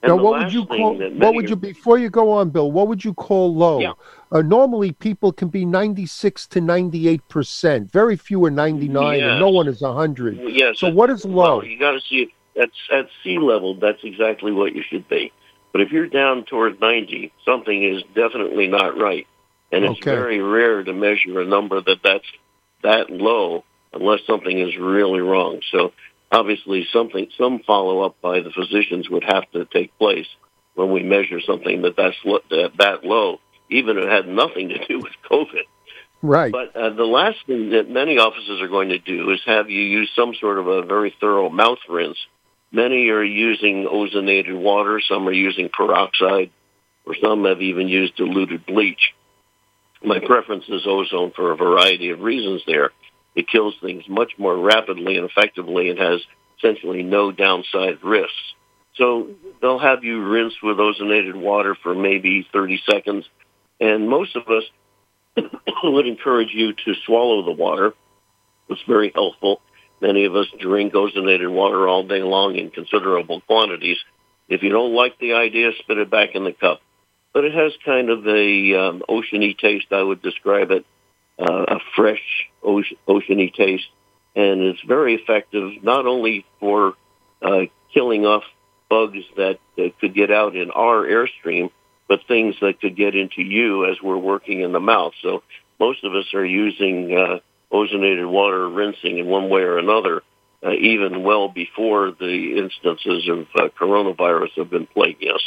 [0.04, 0.98] And now, what would you call?
[1.14, 2.70] What would you before you go on, Bill?
[2.70, 3.80] What would you call low?
[3.80, 3.94] Yeah.
[4.34, 7.90] Uh, normally, people can be ninety-six to ninety-eight percent.
[7.90, 9.30] Very few are ninety-nine, yes.
[9.30, 10.38] and no one is hundred.
[10.46, 10.80] Yes.
[10.80, 11.60] So, what is low?
[11.60, 13.76] Well, you got to see at at sea level.
[13.76, 15.32] That's exactly what you should be.
[15.72, 19.26] But if you're down toward ninety, something is definitely not right,
[19.72, 20.12] and it's okay.
[20.12, 22.28] very rare to measure a number that that's
[22.84, 23.64] that low
[23.94, 25.62] unless something is really wrong.
[25.72, 25.94] So
[26.34, 30.28] obviously something, some follow up by the physicians would have to take place
[30.76, 32.16] when we measure something that that's
[32.50, 35.64] that, that low, even if it had nothing to do with COVID.
[36.22, 36.52] Right.
[36.52, 39.82] But uh, the last thing that many offices are going to do is have you
[39.82, 42.18] use some sort of a very thorough mouth rinse.
[42.72, 45.02] Many are using ozonated water.
[45.08, 46.50] Some are using peroxide,
[47.06, 49.14] or some have even used diluted bleach.
[50.02, 52.92] My preference is ozone for a variety of reasons there.
[53.36, 56.22] It kills things much more rapidly and effectively and has
[56.58, 58.54] essentially no downside risks.
[58.96, 59.30] So
[59.62, 63.26] they'll have you rinse with ozonated water for maybe 30 seconds.
[63.80, 64.64] And most of us
[65.84, 67.94] would encourage you to swallow the water.
[68.70, 69.62] It's very helpful.
[70.00, 73.98] Many of us drink ozonated water all day long in considerable quantities.
[74.48, 76.82] If you don't like the idea, spit it back in the cup.
[77.34, 80.86] But it has kind of a um, oceany taste, I would describe it
[81.40, 83.88] uh, a fresh ocean, oceany taste,
[84.36, 86.94] and it's very effective not only for
[87.42, 87.62] uh,
[87.94, 88.44] killing off
[88.90, 91.72] bugs that uh, could get out in our airstream,
[92.08, 95.14] but things that could get into you as we're working in the mouth.
[95.22, 95.44] So
[95.80, 97.40] most of us are using uh,
[97.74, 100.22] ozonated water rinsing in one way or another,
[100.64, 105.44] uh, even well before the instances of uh, coronavirus have been plaguing us.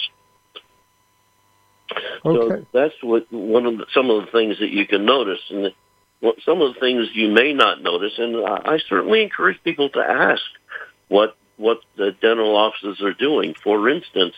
[2.25, 2.62] Okay.
[2.62, 5.72] So that's what one of the, some of the things that you can notice, and
[6.20, 8.14] what, some of the things you may not notice.
[8.18, 10.42] And I certainly encourage people to ask
[11.09, 13.55] what what the dental offices are doing.
[13.55, 14.35] For instance,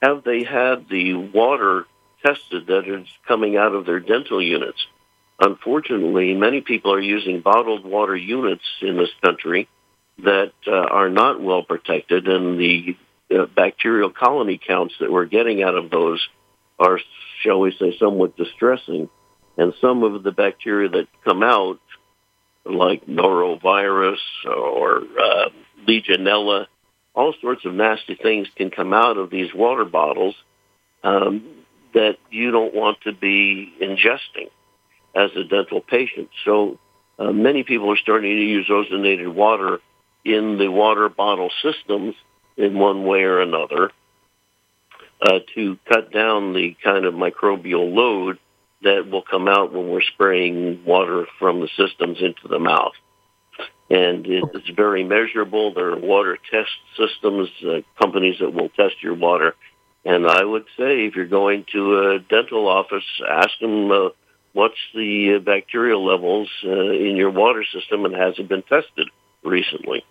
[0.00, 1.86] have they had the water
[2.24, 4.86] tested that is coming out of their dental units?
[5.38, 9.68] Unfortunately, many people are using bottled water units in this country
[10.18, 12.96] that uh, are not well protected, and the
[13.34, 16.20] uh, bacterial colony counts that we're getting out of those
[16.82, 16.98] are,
[17.42, 19.08] shall we say, somewhat distressing.
[19.56, 21.80] And some of the bacteria that come out,
[22.64, 24.16] like norovirus
[24.46, 25.48] or uh,
[25.86, 26.66] Legionella,
[27.14, 30.34] all sorts of nasty things can come out of these water bottles
[31.04, 31.44] um,
[31.92, 34.48] that you don't want to be ingesting
[35.14, 36.30] as a dental patient.
[36.44, 36.78] So
[37.18, 39.80] uh, many people are starting to use ozonated water
[40.24, 42.14] in the water bottle systems
[42.56, 43.90] in one way or another
[45.22, 48.38] uh, to cut down the kind of microbial load
[48.82, 52.92] that will come out when we're spraying water from the systems into the mouth.
[53.88, 55.74] And it's very measurable.
[55.74, 59.54] There are water test systems, uh, companies that will test your water.
[60.04, 64.08] And I would say if you're going to a dental office, ask them uh,
[64.52, 69.08] what's the bacterial levels uh, in your water system and has it been tested
[69.44, 70.04] recently.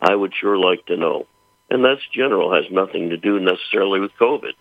[0.00, 1.26] I would sure like to know.
[1.70, 4.52] And that's general, has nothing to do necessarily with COVID.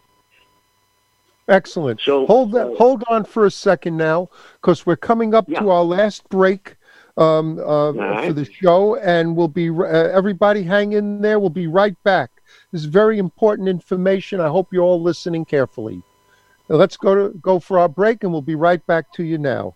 [1.47, 1.99] Excellent.
[1.99, 4.29] So hold that, uh, hold on for a second now,
[4.61, 5.59] because we're coming up yeah.
[5.59, 6.77] to our last break
[7.17, 8.27] um, uh, right.
[8.27, 11.39] for the show, and we'll be uh, everybody hang in there.
[11.39, 12.31] We'll be right back.
[12.71, 14.39] This is very important information.
[14.39, 16.01] I hope you're all listening carefully.
[16.69, 19.37] Now let's go to go for our break, and we'll be right back to you
[19.37, 19.75] now.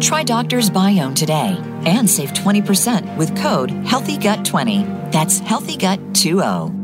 [0.00, 5.12] Try Doctor's Biome today and save 20% with code HEALTHYGUT20.
[5.12, 6.78] That's HEALTHYGUT20.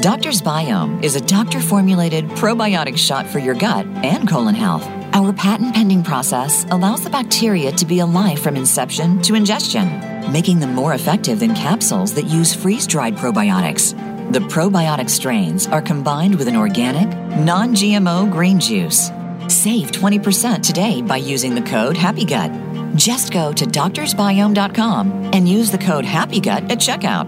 [0.00, 4.86] Doctor's Biome is a doctor formulated probiotic shot for your gut and colon health.
[5.12, 10.00] Our patent pending process allows the bacteria to be alive from inception to ingestion,
[10.32, 13.92] making them more effective than capsules that use freeze dried probiotics.
[14.32, 17.08] The probiotic strains are combined with an organic,
[17.38, 19.10] non GMO green juice.
[19.58, 22.94] Save 20% today by using the code HAPPYGUT.
[22.94, 27.26] Just go to doctorsbiome.com and use the code HAPPYGUT at checkout.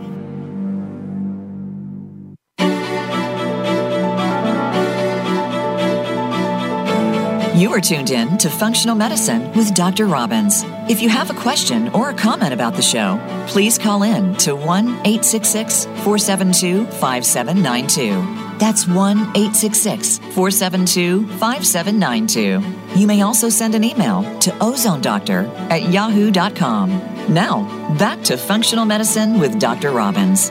[7.60, 10.06] You are tuned in to Functional Medicine with Dr.
[10.06, 10.62] Robbins.
[10.88, 13.18] If you have a question or a comment about the show,
[13.48, 18.39] please call in to 1 866 472 5792.
[18.60, 23.00] That's 1 866 472 5792.
[23.00, 26.90] You may also send an email to ozonedoctor at yahoo.com.
[27.32, 29.92] Now, back to Functional Medicine with Dr.
[29.92, 30.50] Robbins.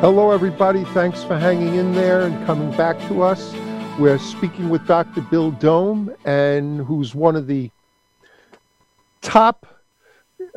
[0.00, 0.82] Hello, everybody.
[0.86, 3.54] Thanks for hanging in there and coming back to us.
[3.96, 5.20] We're speaking with Dr.
[5.20, 7.70] Bill Domb, and who's one of the
[9.20, 9.79] top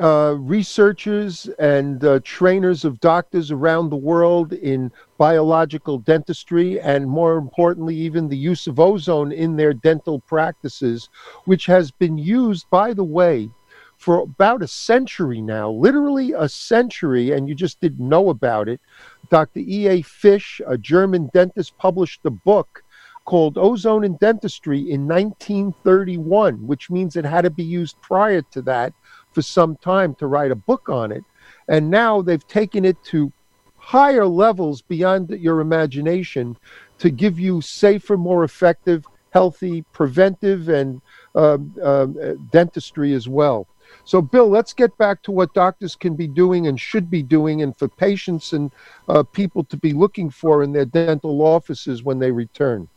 [0.01, 7.37] uh, researchers and uh, trainers of doctors around the world in biological dentistry, and more
[7.37, 11.09] importantly, even the use of ozone in their dental practices,
[11.45, 13.49] which has been used, by the way,
[13.97, 18.81] for about a century now, literally a century, and you just didn't know about it.
[19.29, 19.59] Dr.
[19.59, 20.01] E.A.
[20.01, 22.83] Fisch, a German dentist, published a book
[23.25, 28.61] called Ozone in Dentistry in 1931, which means it had to be used prior to
[28.63, 28.93] that
[29.33, 31.23] for some time to write a book on it.
[31.67, 33.31] And now they've taken it to
[33.77, 36.57] higher levels beyond your imagination
[36.99, 41.01] to give you safer, more effective, healthy, preventive, and
[41.35, 43.67] um, um, dentistry as well.
[44.05, 47.61] So, Bill, let's get back to what doctors can be doing and should be doing,
[47.61, 48.71] and for patients and
[49.09, 52.87] uh, people to be looking for in their dental offices when they return.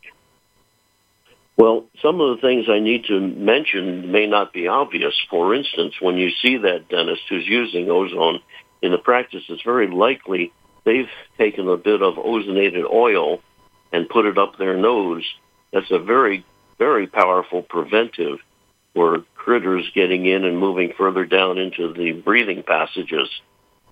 [1.57, 5.15] Well, some of the things I need to mention may not be obvious.
[5.29, 8.41] For instance, when you see that dentist who's using ozone
[8.83, 10.53] in the practice, it's very likely
[10.85, 13.41] they've taken a bit of ozonated oil
[13.91, 15.23] and put it up their nose.
[15.73, 16.45] That's a very,
[16.77, 18.37] very powerful preventive
[18.93, 23.29] for critters getting in and moving further down into the breathing passages.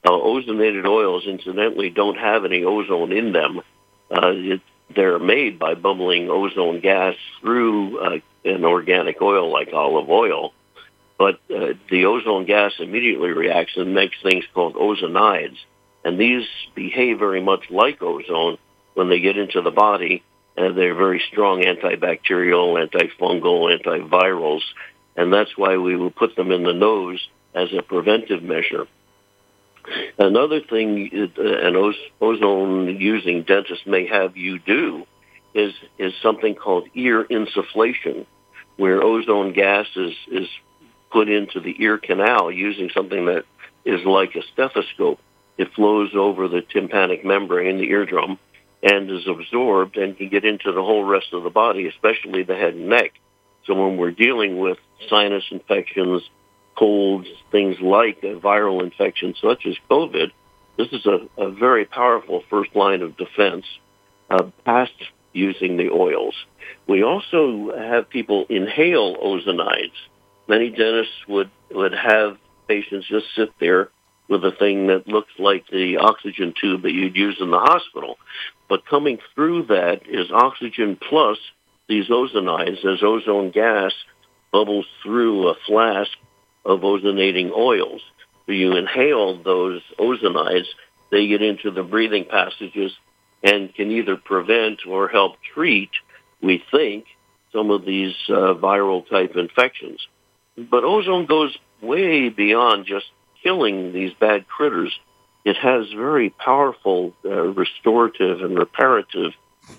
[0.04, 3.62] Now, ozonated oils, incidentally, don't have any ozone in them.
[4.12, 4.34] Uh,
[4.94, 10.54] they're made by bubbling ozone gas through uh, an organic oil like olive oil.
[11.18, 15.58] But uh, the ozone gas immediately reacts and makes things called ozonides.
[16.04, 18.58] And these behave very much like ozone
[18.94, 20.24] when they get into the body.
[20.58, 24.62] And they're very strong antibacterial, antifungal, antivirals.
[25.16, 28.88] And that's why we will put them in the nose as a preventive measure.
[30.18, 31.76] Another thing uh, an
[32.22, 35.06] ozone using dentist may have you do
[35.54, 38.26] is is something called ear insufflation,
[38.78, 40.48] where ozone gas is is
[41.12, 43.46] put into the ear canal using something that
[43.86, 45.20] is like a stethoscope.
[45.58, 48.38] It flows over the tympanic membrane, the eardrum,
[48.84, 52.56] and is absorbed and can get into the whole rest of the body, especially the
[52.56, 53.14] head and neck.
[53.66, 54.78] So when we're dealing with
[55.10, 56.22] sinus infections,
[56.78, 60.32] colds, things like a viral infection such as COVID,
[60.78, 63.66] this is a, a very powerful first line of defense
[64.30, 64.94] uh, past
[65.34, 66.36] using the oils.
[66.88, 69.94] We also have people inhale ozonides.
[70.48, 73.90] Many dentists would, would have patients just sit there
[74.28, 78.18] with a thing that looks like the oxygen tube that you'd use in the hospital.
[78.68, 81.38] But coming through that is oxygen plus
[81.88, 83.94] these ozonides as ozone gas
[84.52, 86.12] bubbles through a flask
[86.66, 88.02] of ozonating oils.
[88.46, 90.68] So you inhale those ozonides,
[91.12, 92.92] they get into the breathing passages
[93.44, 95.92] and can either prevent or help treat,
[96.42, 97.06] we think,
[97.52, 100.06] some of these uh, viral type infections.
[100.58, 103.06] But ozone goes way beyond just
[103.44, 104.94] killing these bad critters.
[105.44, 109.34] It has very powerful uh, restorative and reparative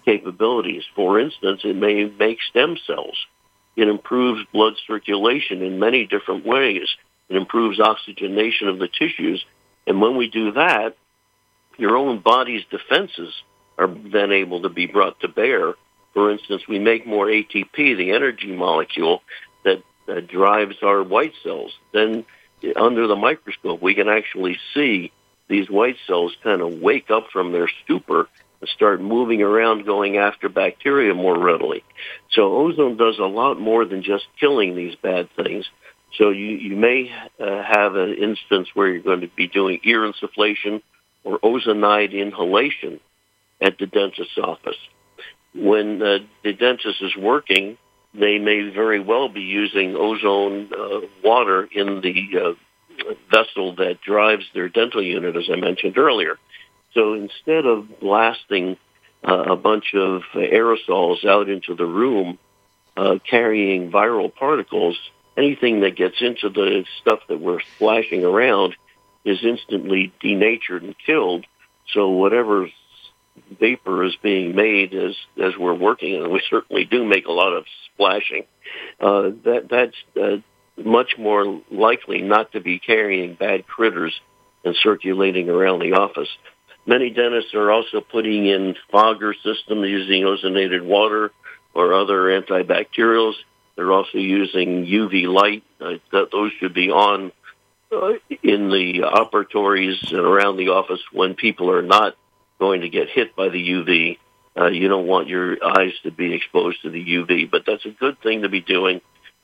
[0.04, 0.84] capabilities.
[0.94, 3.16] For instance, it may make stem cells.
[3.76, 6.88] It improves blood circulation in many different ways.
[7.28, 9.44] It improves oxygenation of the tissues.
[9.86, 10.96] And when we do that,
[11.76, 13.34] your own body's defenses
[13.78, 15.74] are then able to be brought to bear.
[16.14, 19.22] For instance, we make more ATP, the energy molecule
[19.64, 21.72] that, that drives our white cells.
[21.92, 22.24] Then
[22.76, 25.12] under the microscope, we can actually see
[25.48, 28.28] these white cells kind of wake up from their stupor
[28.64, 31.84] start moving around going after bacteria more readily.
[32.30, 35.66] So ozone does a lot more than just killing these bad things.
[36.18, 40.10] So you, you may uh, have an instance where you're going to be doing ear
[40.10, 40.82] insufflation
[41.24, 43.00] or ozonide inhalation
[43.60, 44.76] at the dentist's office.
[45.54, 47.76] When uh, the dentist is working,
[48.14, 54.44] they may very well be using ozone uh, water in the uh, vessel that drives
[54.54, 56.38] their dental unit, as I mentioned earlier.
[56.96, 58.78] So instead of blasting
[59.22, 62.38] uh, a bunch of aerosols out into the room,
[62.96, 64.98] uh, carrying viral particles,
[65.36, 68.74] anything that gets into the stuff that we're splashing around
[69.26, 71.44] is instantly denatured and killed.
[71.92, 72.66] So whatever
[73.60, 77.52] vapor is being made as as we're working, and we certainly do make a lot
[77.52, 78.44] of splashing.
[78.98, 80.36] Uh, that that's uh,
[80.82, 84.18] much more likely not to be carrying bad critters
[84.64, 86.28] and circulating around the office.
[86.86, 91.32] Many dentists are also putting in fogger systems using ozonated water
[91.74, 93.34] or other antibacterials.
[93.74, 95.64] They're also using UV light.
[95.80, 97.32] Uh, those should be on
[97.92, 98.12] uh,
[98.42, 102.14] in the operatories and around the office when people are not
[102.58, 104.18] going to get hit by the UV.
[104.58, 107.90] Uh, you don't want your eyes to be exposed to the UV, but that's a
[107.90, 109.00] good thing to be doing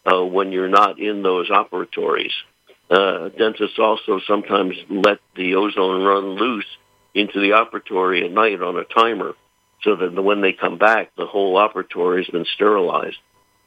[0.07, 2.33] uh, when you're not in those operatories.
[2.89, 6.67] Uh, dentists also sometimes let the ozone run loose
[7.15, 9.35] into the operatory at night on a timer
[9.83, 13.19] so that when they come back, the whole operatory has been sterilized.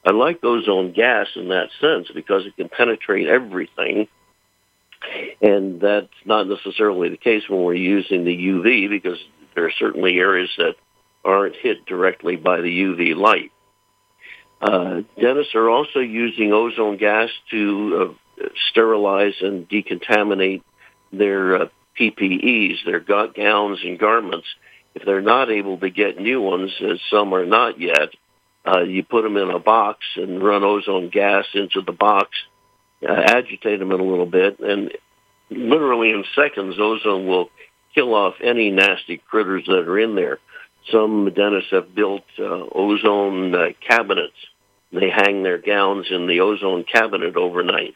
[0.06, 4.08] I like ozone gas in that sense because it can penetrate everything
[5.42, 9.18] and that's not necessarily the case when we're using the UV because
[9.54, 10.76] there are certainly areas that
[11.24, 13.52] aren't hit directly by the UV light.
[14.62, 20.64] Uh, dentists are also using ozone gas to uh, sterilize and decontaminate
[21.12, 21.66] their uh,
[22.00, 24.48] PPEs, their gowns and garments.
[24.94, 28.10] If they're not able to get new ones, as some are not yet,
[28.66, 32.30] uh, you put them in a box and run ozone gas into the box
[33.08, 34.92] uh, agitate them in a little bit, and
[35.50, 37.50] literally in seconds, ozone will
[37.94, 40.40] kill off any nasty critters that are in there.
[40.92, 44.34] Some dentists have built uh, ozone uh, cabinets.
[44.92, 47.96] They hang their gowns in the ozone cabinet overnight.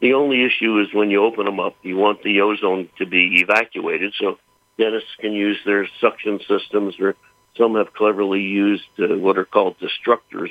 [0.00, 3.40] The only issue is when you open them up, you want the ozone to be
[3.42, 4.14] evacuated.
[4.18, 4.38] So
[4.78, 7.16] dentists can use their suction systems, or
[7.56, 10.50] some have cleverly used uh, what are called destructors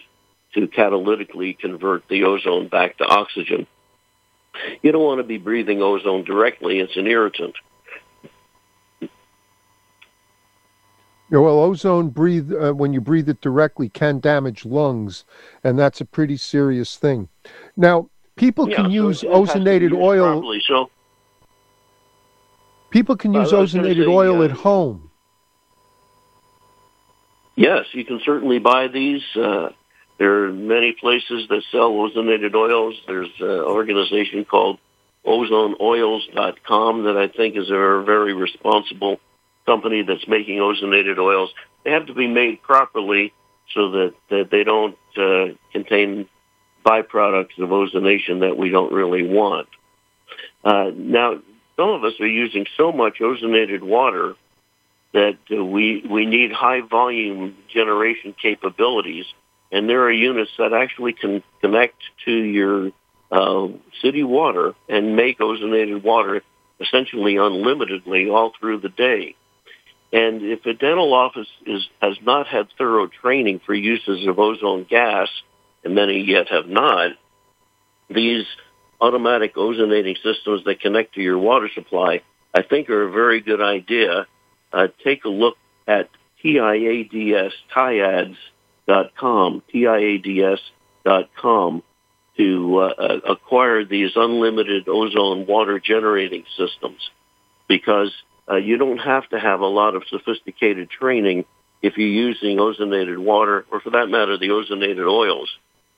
[0.53, 3.67] to catalytically convert the ozone back to oxygen.
[4.81, 6.79] You don't want to be breathing ozone directly.
[6.79, 7.55] It's an irritant.
[11.31, 15.25] Yeah, well, ozone breathe uh, when you breathe it directly can damage lungs,
[15.63, 17.29] and that's a pretty serious thing.
[17.77, 18.09] Now,
[18.39, 20.39] people yeah, can so use ozonated oil.
[20.39, 20.89] Properly, so
[22.89, 25.11] people can use ozonated say, oil uh, at home.
[27.55, 29.21] Yes, you can certainly buy these.
[29.35, 29.69] Uh,
[30.17, 32.95] there are many places that sell ozonated oils.
[33.05, 34.79] There's an organization called
[35.25, 39.19] ozoneoils.com that I think is a very responsible
[39.65, 41.53] company that's making ozonated oils.
[41.83, 43.33] They have to be made properly
[43.73, 46.27] so that, that they don't uh, contain
[46.85, 49.67] byproducts of ozonation that we don't really want.
[50.63, 51.39] Uh, now,
[51.75, 54.35] some of us are using so much ozonated water
[55.13, 59.25] that uh, we we need high volume generation capabilities
[59.71, 62.91] and there are units that actually can connect to your
[63.31, 63.67] uh,
[64.01, 66.41] city water and make ozonated water
[66.79, 69.35] essentially unlimitedly all through the day.
[70.11, 74.85] And if a dental office is, has not had thorough training for uses of ozone
[74.89, 75.29] gas,
[75.83, 77.11] and many yet have not,
[78.09, 78.45] these
[79.01, 82.21] automatic ozonating systems that connect to your water supply,
[82.53, 84.27] I think are a very good idea.
[84.73, 85.57] Uh, take a look
[85.87, 86.09] at
[86.43, 88.35] TIADS, TIADS
[89.17, 90.59] com, T-I-A-D-S
[92.37, 97.09] to uh, uh, acquire these unlimited ozone water generating systems
[97.67, 98.11] because
[98.49, 101.45] uh, you don't have to have a lot of sophisticated training
[101.81, 105.49] if you're using ozonated water, or for that matter, the ozonated oils,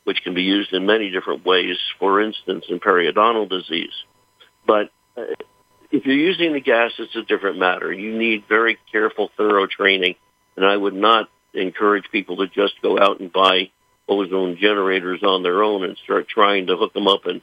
[0.04, 3.94] which can be used in many different ways, for instance, in periodontal disease.
[4.66, 5.24] But uh,
[5.92, 7.92] if you're using the gas, it's a different matter.
[7.92, 10.16] You need very careful, thorough training,
[10.56, 13.72] and I would not encourage people to just go out and buy
[14.08, 17.42] ozone generators on their own and start trying to hook them up and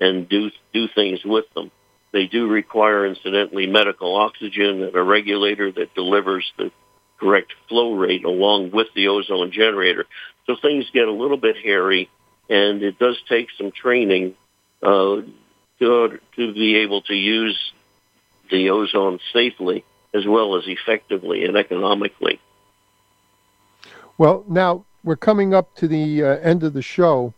[0.00, 1.70] and do do things with them.
[2.12, 6.70] They do require, incidentally, medical oxygen and a regulator that delivers the
[7.18, 10.06] correct flow rate along with the ozone generator.
[10.48, 12.08] So things get a little bit hairy,
[12.48, 14.34] and it does take some training
[14.82, 15.20] uh,
[15.78, 17.72] to, to be able to use
[18.50, 19.84] the ozone safely
[20.14, 22.40] as well as effectively and economically.
[24.16, 27.34] Well, now we're coming up to the uh, end of the show.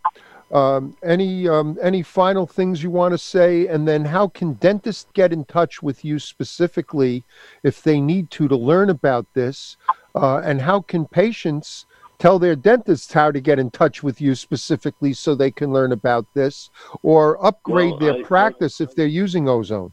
[0.53, 5.07] Um, any um, any final things you want to say, and then how can dentists
[5.13, 7.23] get in touch with you specifically
[7.63, 9.77] if they need to to learn about this,
[10.13, 11.85] uh, and how can patients
[12.21, 15.91] tell their dentists how to get in touch with you specifically so they can learn
[15.91, 16.69] about this
[17.01, 19.91] or upgrade well, their I, practice I, if they're using ozone?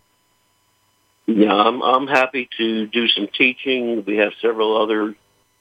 [1.26, 4.05] Yeah, I'm I'm happy to do some teaching.
[4.07, 5.14] We have several other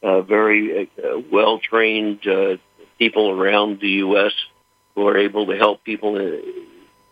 [0.04, 2.58] uh, very uh, well trained uh,
[2.98, 4.34] people around the U.S
[4.98, 6.42] who are able to help people uh,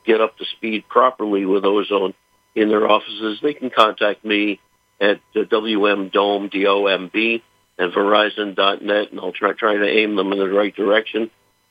[0.07, 2.15] get up to speed properly with ozone
[2.55, 4.59] in their offices, they can contact me
[4.99, 7.43] at WMDomb, D-O-M-B,
[7.77, 11.29] and Verizon.net, and I'll try, try to aim them in the right direction.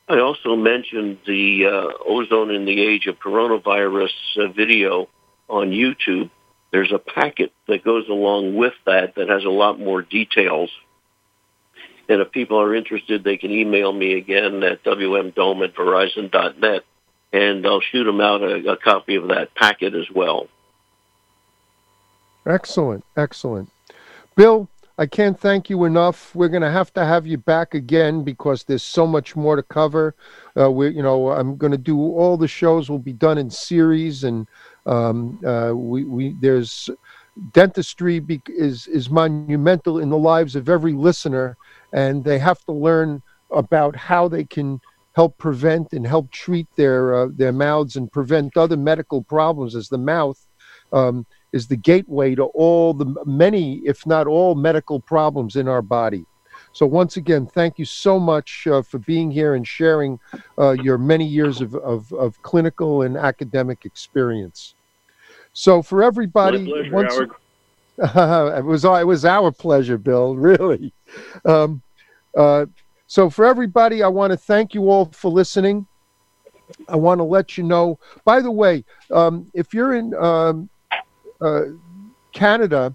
[0.09, 5.09] I also mentioned the uh, Ozone in the Age of Coronavirus uh, video
[5.48, 6.30] on YouTube.
[6.72, 10.70] There's a packet that goes along with that that has a lot more details
[12.09, 16.82] and if people are interested, they can email me again at wmdomb at verizon.net,
[17.32, 20.48] and I'll shoot them out a, a copy of that packet as well.
[22.46, 23.70] Excellent, excellent.
[24.36, 26.32] Bill, I can't thank you enough.
[26.36, 29.62] We're going to have to have you back again because there's so much more to
[29.62, 30.14] cover.
[30.57, 33.51] Uh, we, you know, I'm going to do all the shows will be done in
[33.51, 34.47] series, and
[34.86, 36.88] um, uh, we, we there's
[37.53, 41.57] dentistry be, is is monumental in the lives of every listener,
[41.92, 43.20] and they have to learn
[43.51, 44.80] about how they can
[45.16, 49.88] help prevent and help treat their uh, their mouths and prevent other medical problems as
[49.88, 50.47] the mouth
[50.92, 55.82] um, is the gateway to all the many if not all medical problems in our
[55.82, 56.26] body.
[56.72, 60.18] So once again thank you so much uh, for being here and sharing
[60.59, 64.74] uh, your many years of, of, of, clinical and academic experience.
[65.52, 67.14] So for everybody pleasure, once,
[68.59, 70.92] it was it was our pleasure bill really.
[71.44, 71.80] Um,
[72.36, 72.66] uh,
[73.07, 75.86] so, for everybody, I want to thank you all for listening.
[76.88, 80.74] I want to let you know, by the way, um, if you're in um, uh,
[82.32, 82.95] Canada,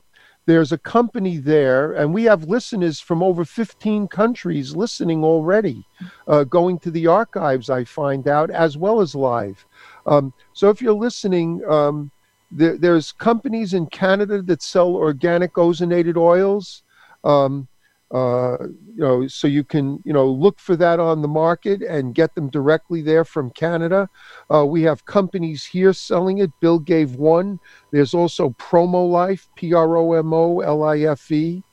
[0.50, 5.86] there's a company there, and we have listeners from over 15 countries listening already,
[6.28, 9.64] uh, going to the archives, I find out, as well as live.
[10.08, 12.10] Um, so if you're listening, um,
[12.50, 16.82] there, there's companies in Canada that sell organic ozonated oils.
[17.24, 17.68] Um,
[18.12, 22.16] uh, you know, so you can, you know, look for that on the market and
[22.16, 24.10] get them directly there from Canada.
[24.53, 26.51] Uh, we have companies here selling it.
[26.60, 27.60] Bill gave one.
[27.91, 31.64] There's also Promo Life, P R O M O L I F E,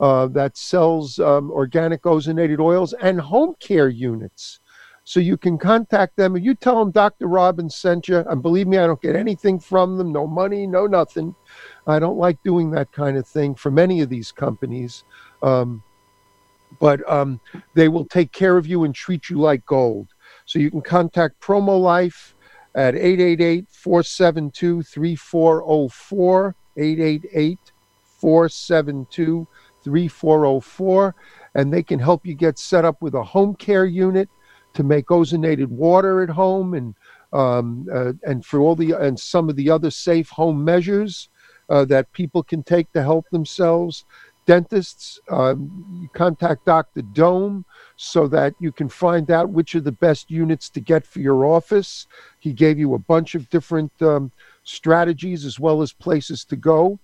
[0.00, 4.60] uh, that sells um, organic ozonated oils and home care units.
[5.08, 7.28] So you can contact them and you tell them Dr.
[7.28, 8.18] Robbins sent you.
[8.18, 11.34] And believe me, I don't get anything from them, no money, no nothing.
[11.86, 15.04] I don't like doing that kind of thing from any of these companies.
[15.42, 15.82] Um,
[16.80, 17.40] but um,
[17.74, 20.08] they will take care of you and treat you like gold.
[20.46, 22.34] So you can contact Promo Life
[22.74, 26.54] at 888 472 3404.
[26.76, 27.58] 888
[28.20, 29.46] 472
[29.82, 31.14] 3404.
[31.54, 34.28] And they can help you get set up with a home care unit
[34.74, 36.94] to make ozonated water at home and
[37.32, 41.28] um, uh, and for all the and some of the other safe home measures
[41.68, 44.04] uh, that people can take to help themselves
[44.48, 47.02] dentists, um, contact Dr.
[47.02, 47.64] Domb
[47.96, 51.44] so that you can find out which are the best units to get for your
[51.44, 52.06] office.
[52.38, 54.32] He gave you a bunch of different um,
[54.64, 56.98] strategies as well as places to go.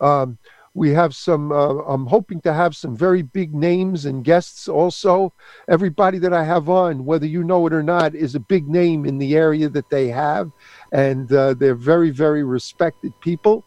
[0.00, 0.38] Um,
[0.74, 5.32] we have some, uh, I'm hoping to have some very big names and guests also.
[5.68, 9.04] Everybody that I have on, whether you know it or not, is a big name
[9.04, 10.50] in the area that they have.
[10.92, 13.64] And uh, they're very, very respected people,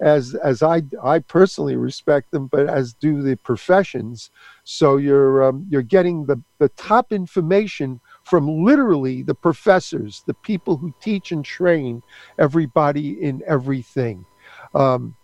[0.00, 4.30] as, as I, I personally respect them, but as do the professions.
[4.62, 10.76] So you're, um, you're getting the, the top information from literally the professors, the people
[10.76, 12.00] who teach and train
[12.38, 14.24] everybody in everything.
[14.72, 15.16] Um,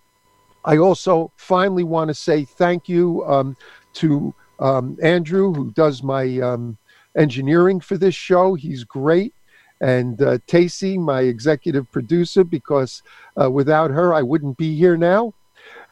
[0.65, 3.57] I also finally want to say thank you um,
[3.95, 6.77] to um, Andrew, who does my um,
[7.17, 8.55] engineering for this show.
[8.55, 9.35] He's great.
[9.81, 13.03] And uh, Tacy, my executive producer, because
[13.41, 15.33] uh, without her, I wouldn't be here now.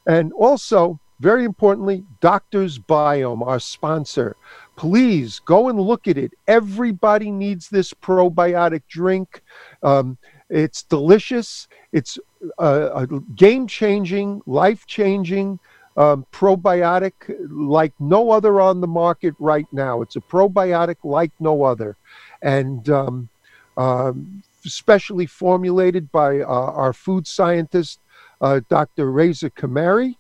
[0.07, 4.37] And also, very importantly, Doctor's Biome, our sponsor.
[4.77, 6.33] Please go and look at it.
[6.47, 9.43] Everybody needs this probiotic drink.
[9.83, 10.19] Um,
[10.51, 11.67] it's delicious.
[11.93, 12.19] It's
[12.59, 15.59] a, a game changing, life changing
[15.99, 17.13] um, probiotic
[17.51, 20.01] like no other on the market right now.
[20.01, 21.97] It's a probiotic like no other.
[22.41, 23.29] And um,
[23.77, 27.99] um, specially formulated by uh, our food scientist,
[28.41, 29.11] uh, Dr.
[29.11, 30.17] Reza Kamari.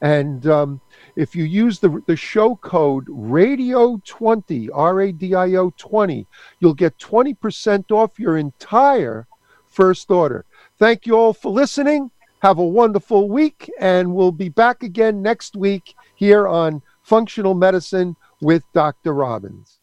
[0.00, 0.80] And um,
[1.16, 6.26] if you use the, the show code RADIO20, R A D I O 20,
[6.60, 9.26] you'll get 20% off your entire
[9.66, 10.46] first order.
[10.80, 12.10] Thank you all for listening.
[12.40, 18.16] Have a wonderful week, and we'll be back again next week here on Functional Medicine
[18.40, 19.12] with Dr.
[19.12, 19.78] Robbins.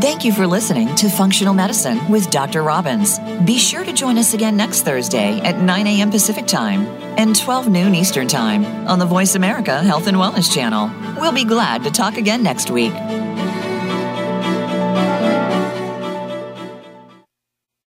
[0.00, 2.62] Thank you for listening to Functional Medicine with Dr.
[2.62, 3.18] Robbins.
[3.44, 6.12] Be sure to join us again next Thursday at 9 a.m.
[6.12, 6.86] Pacific Time
[7.18, 10.92] and 12 noon Eastern Time on the Voice America Health and Wellness Channel.
[11.20, 12.92] We'll be glad to talk again next week.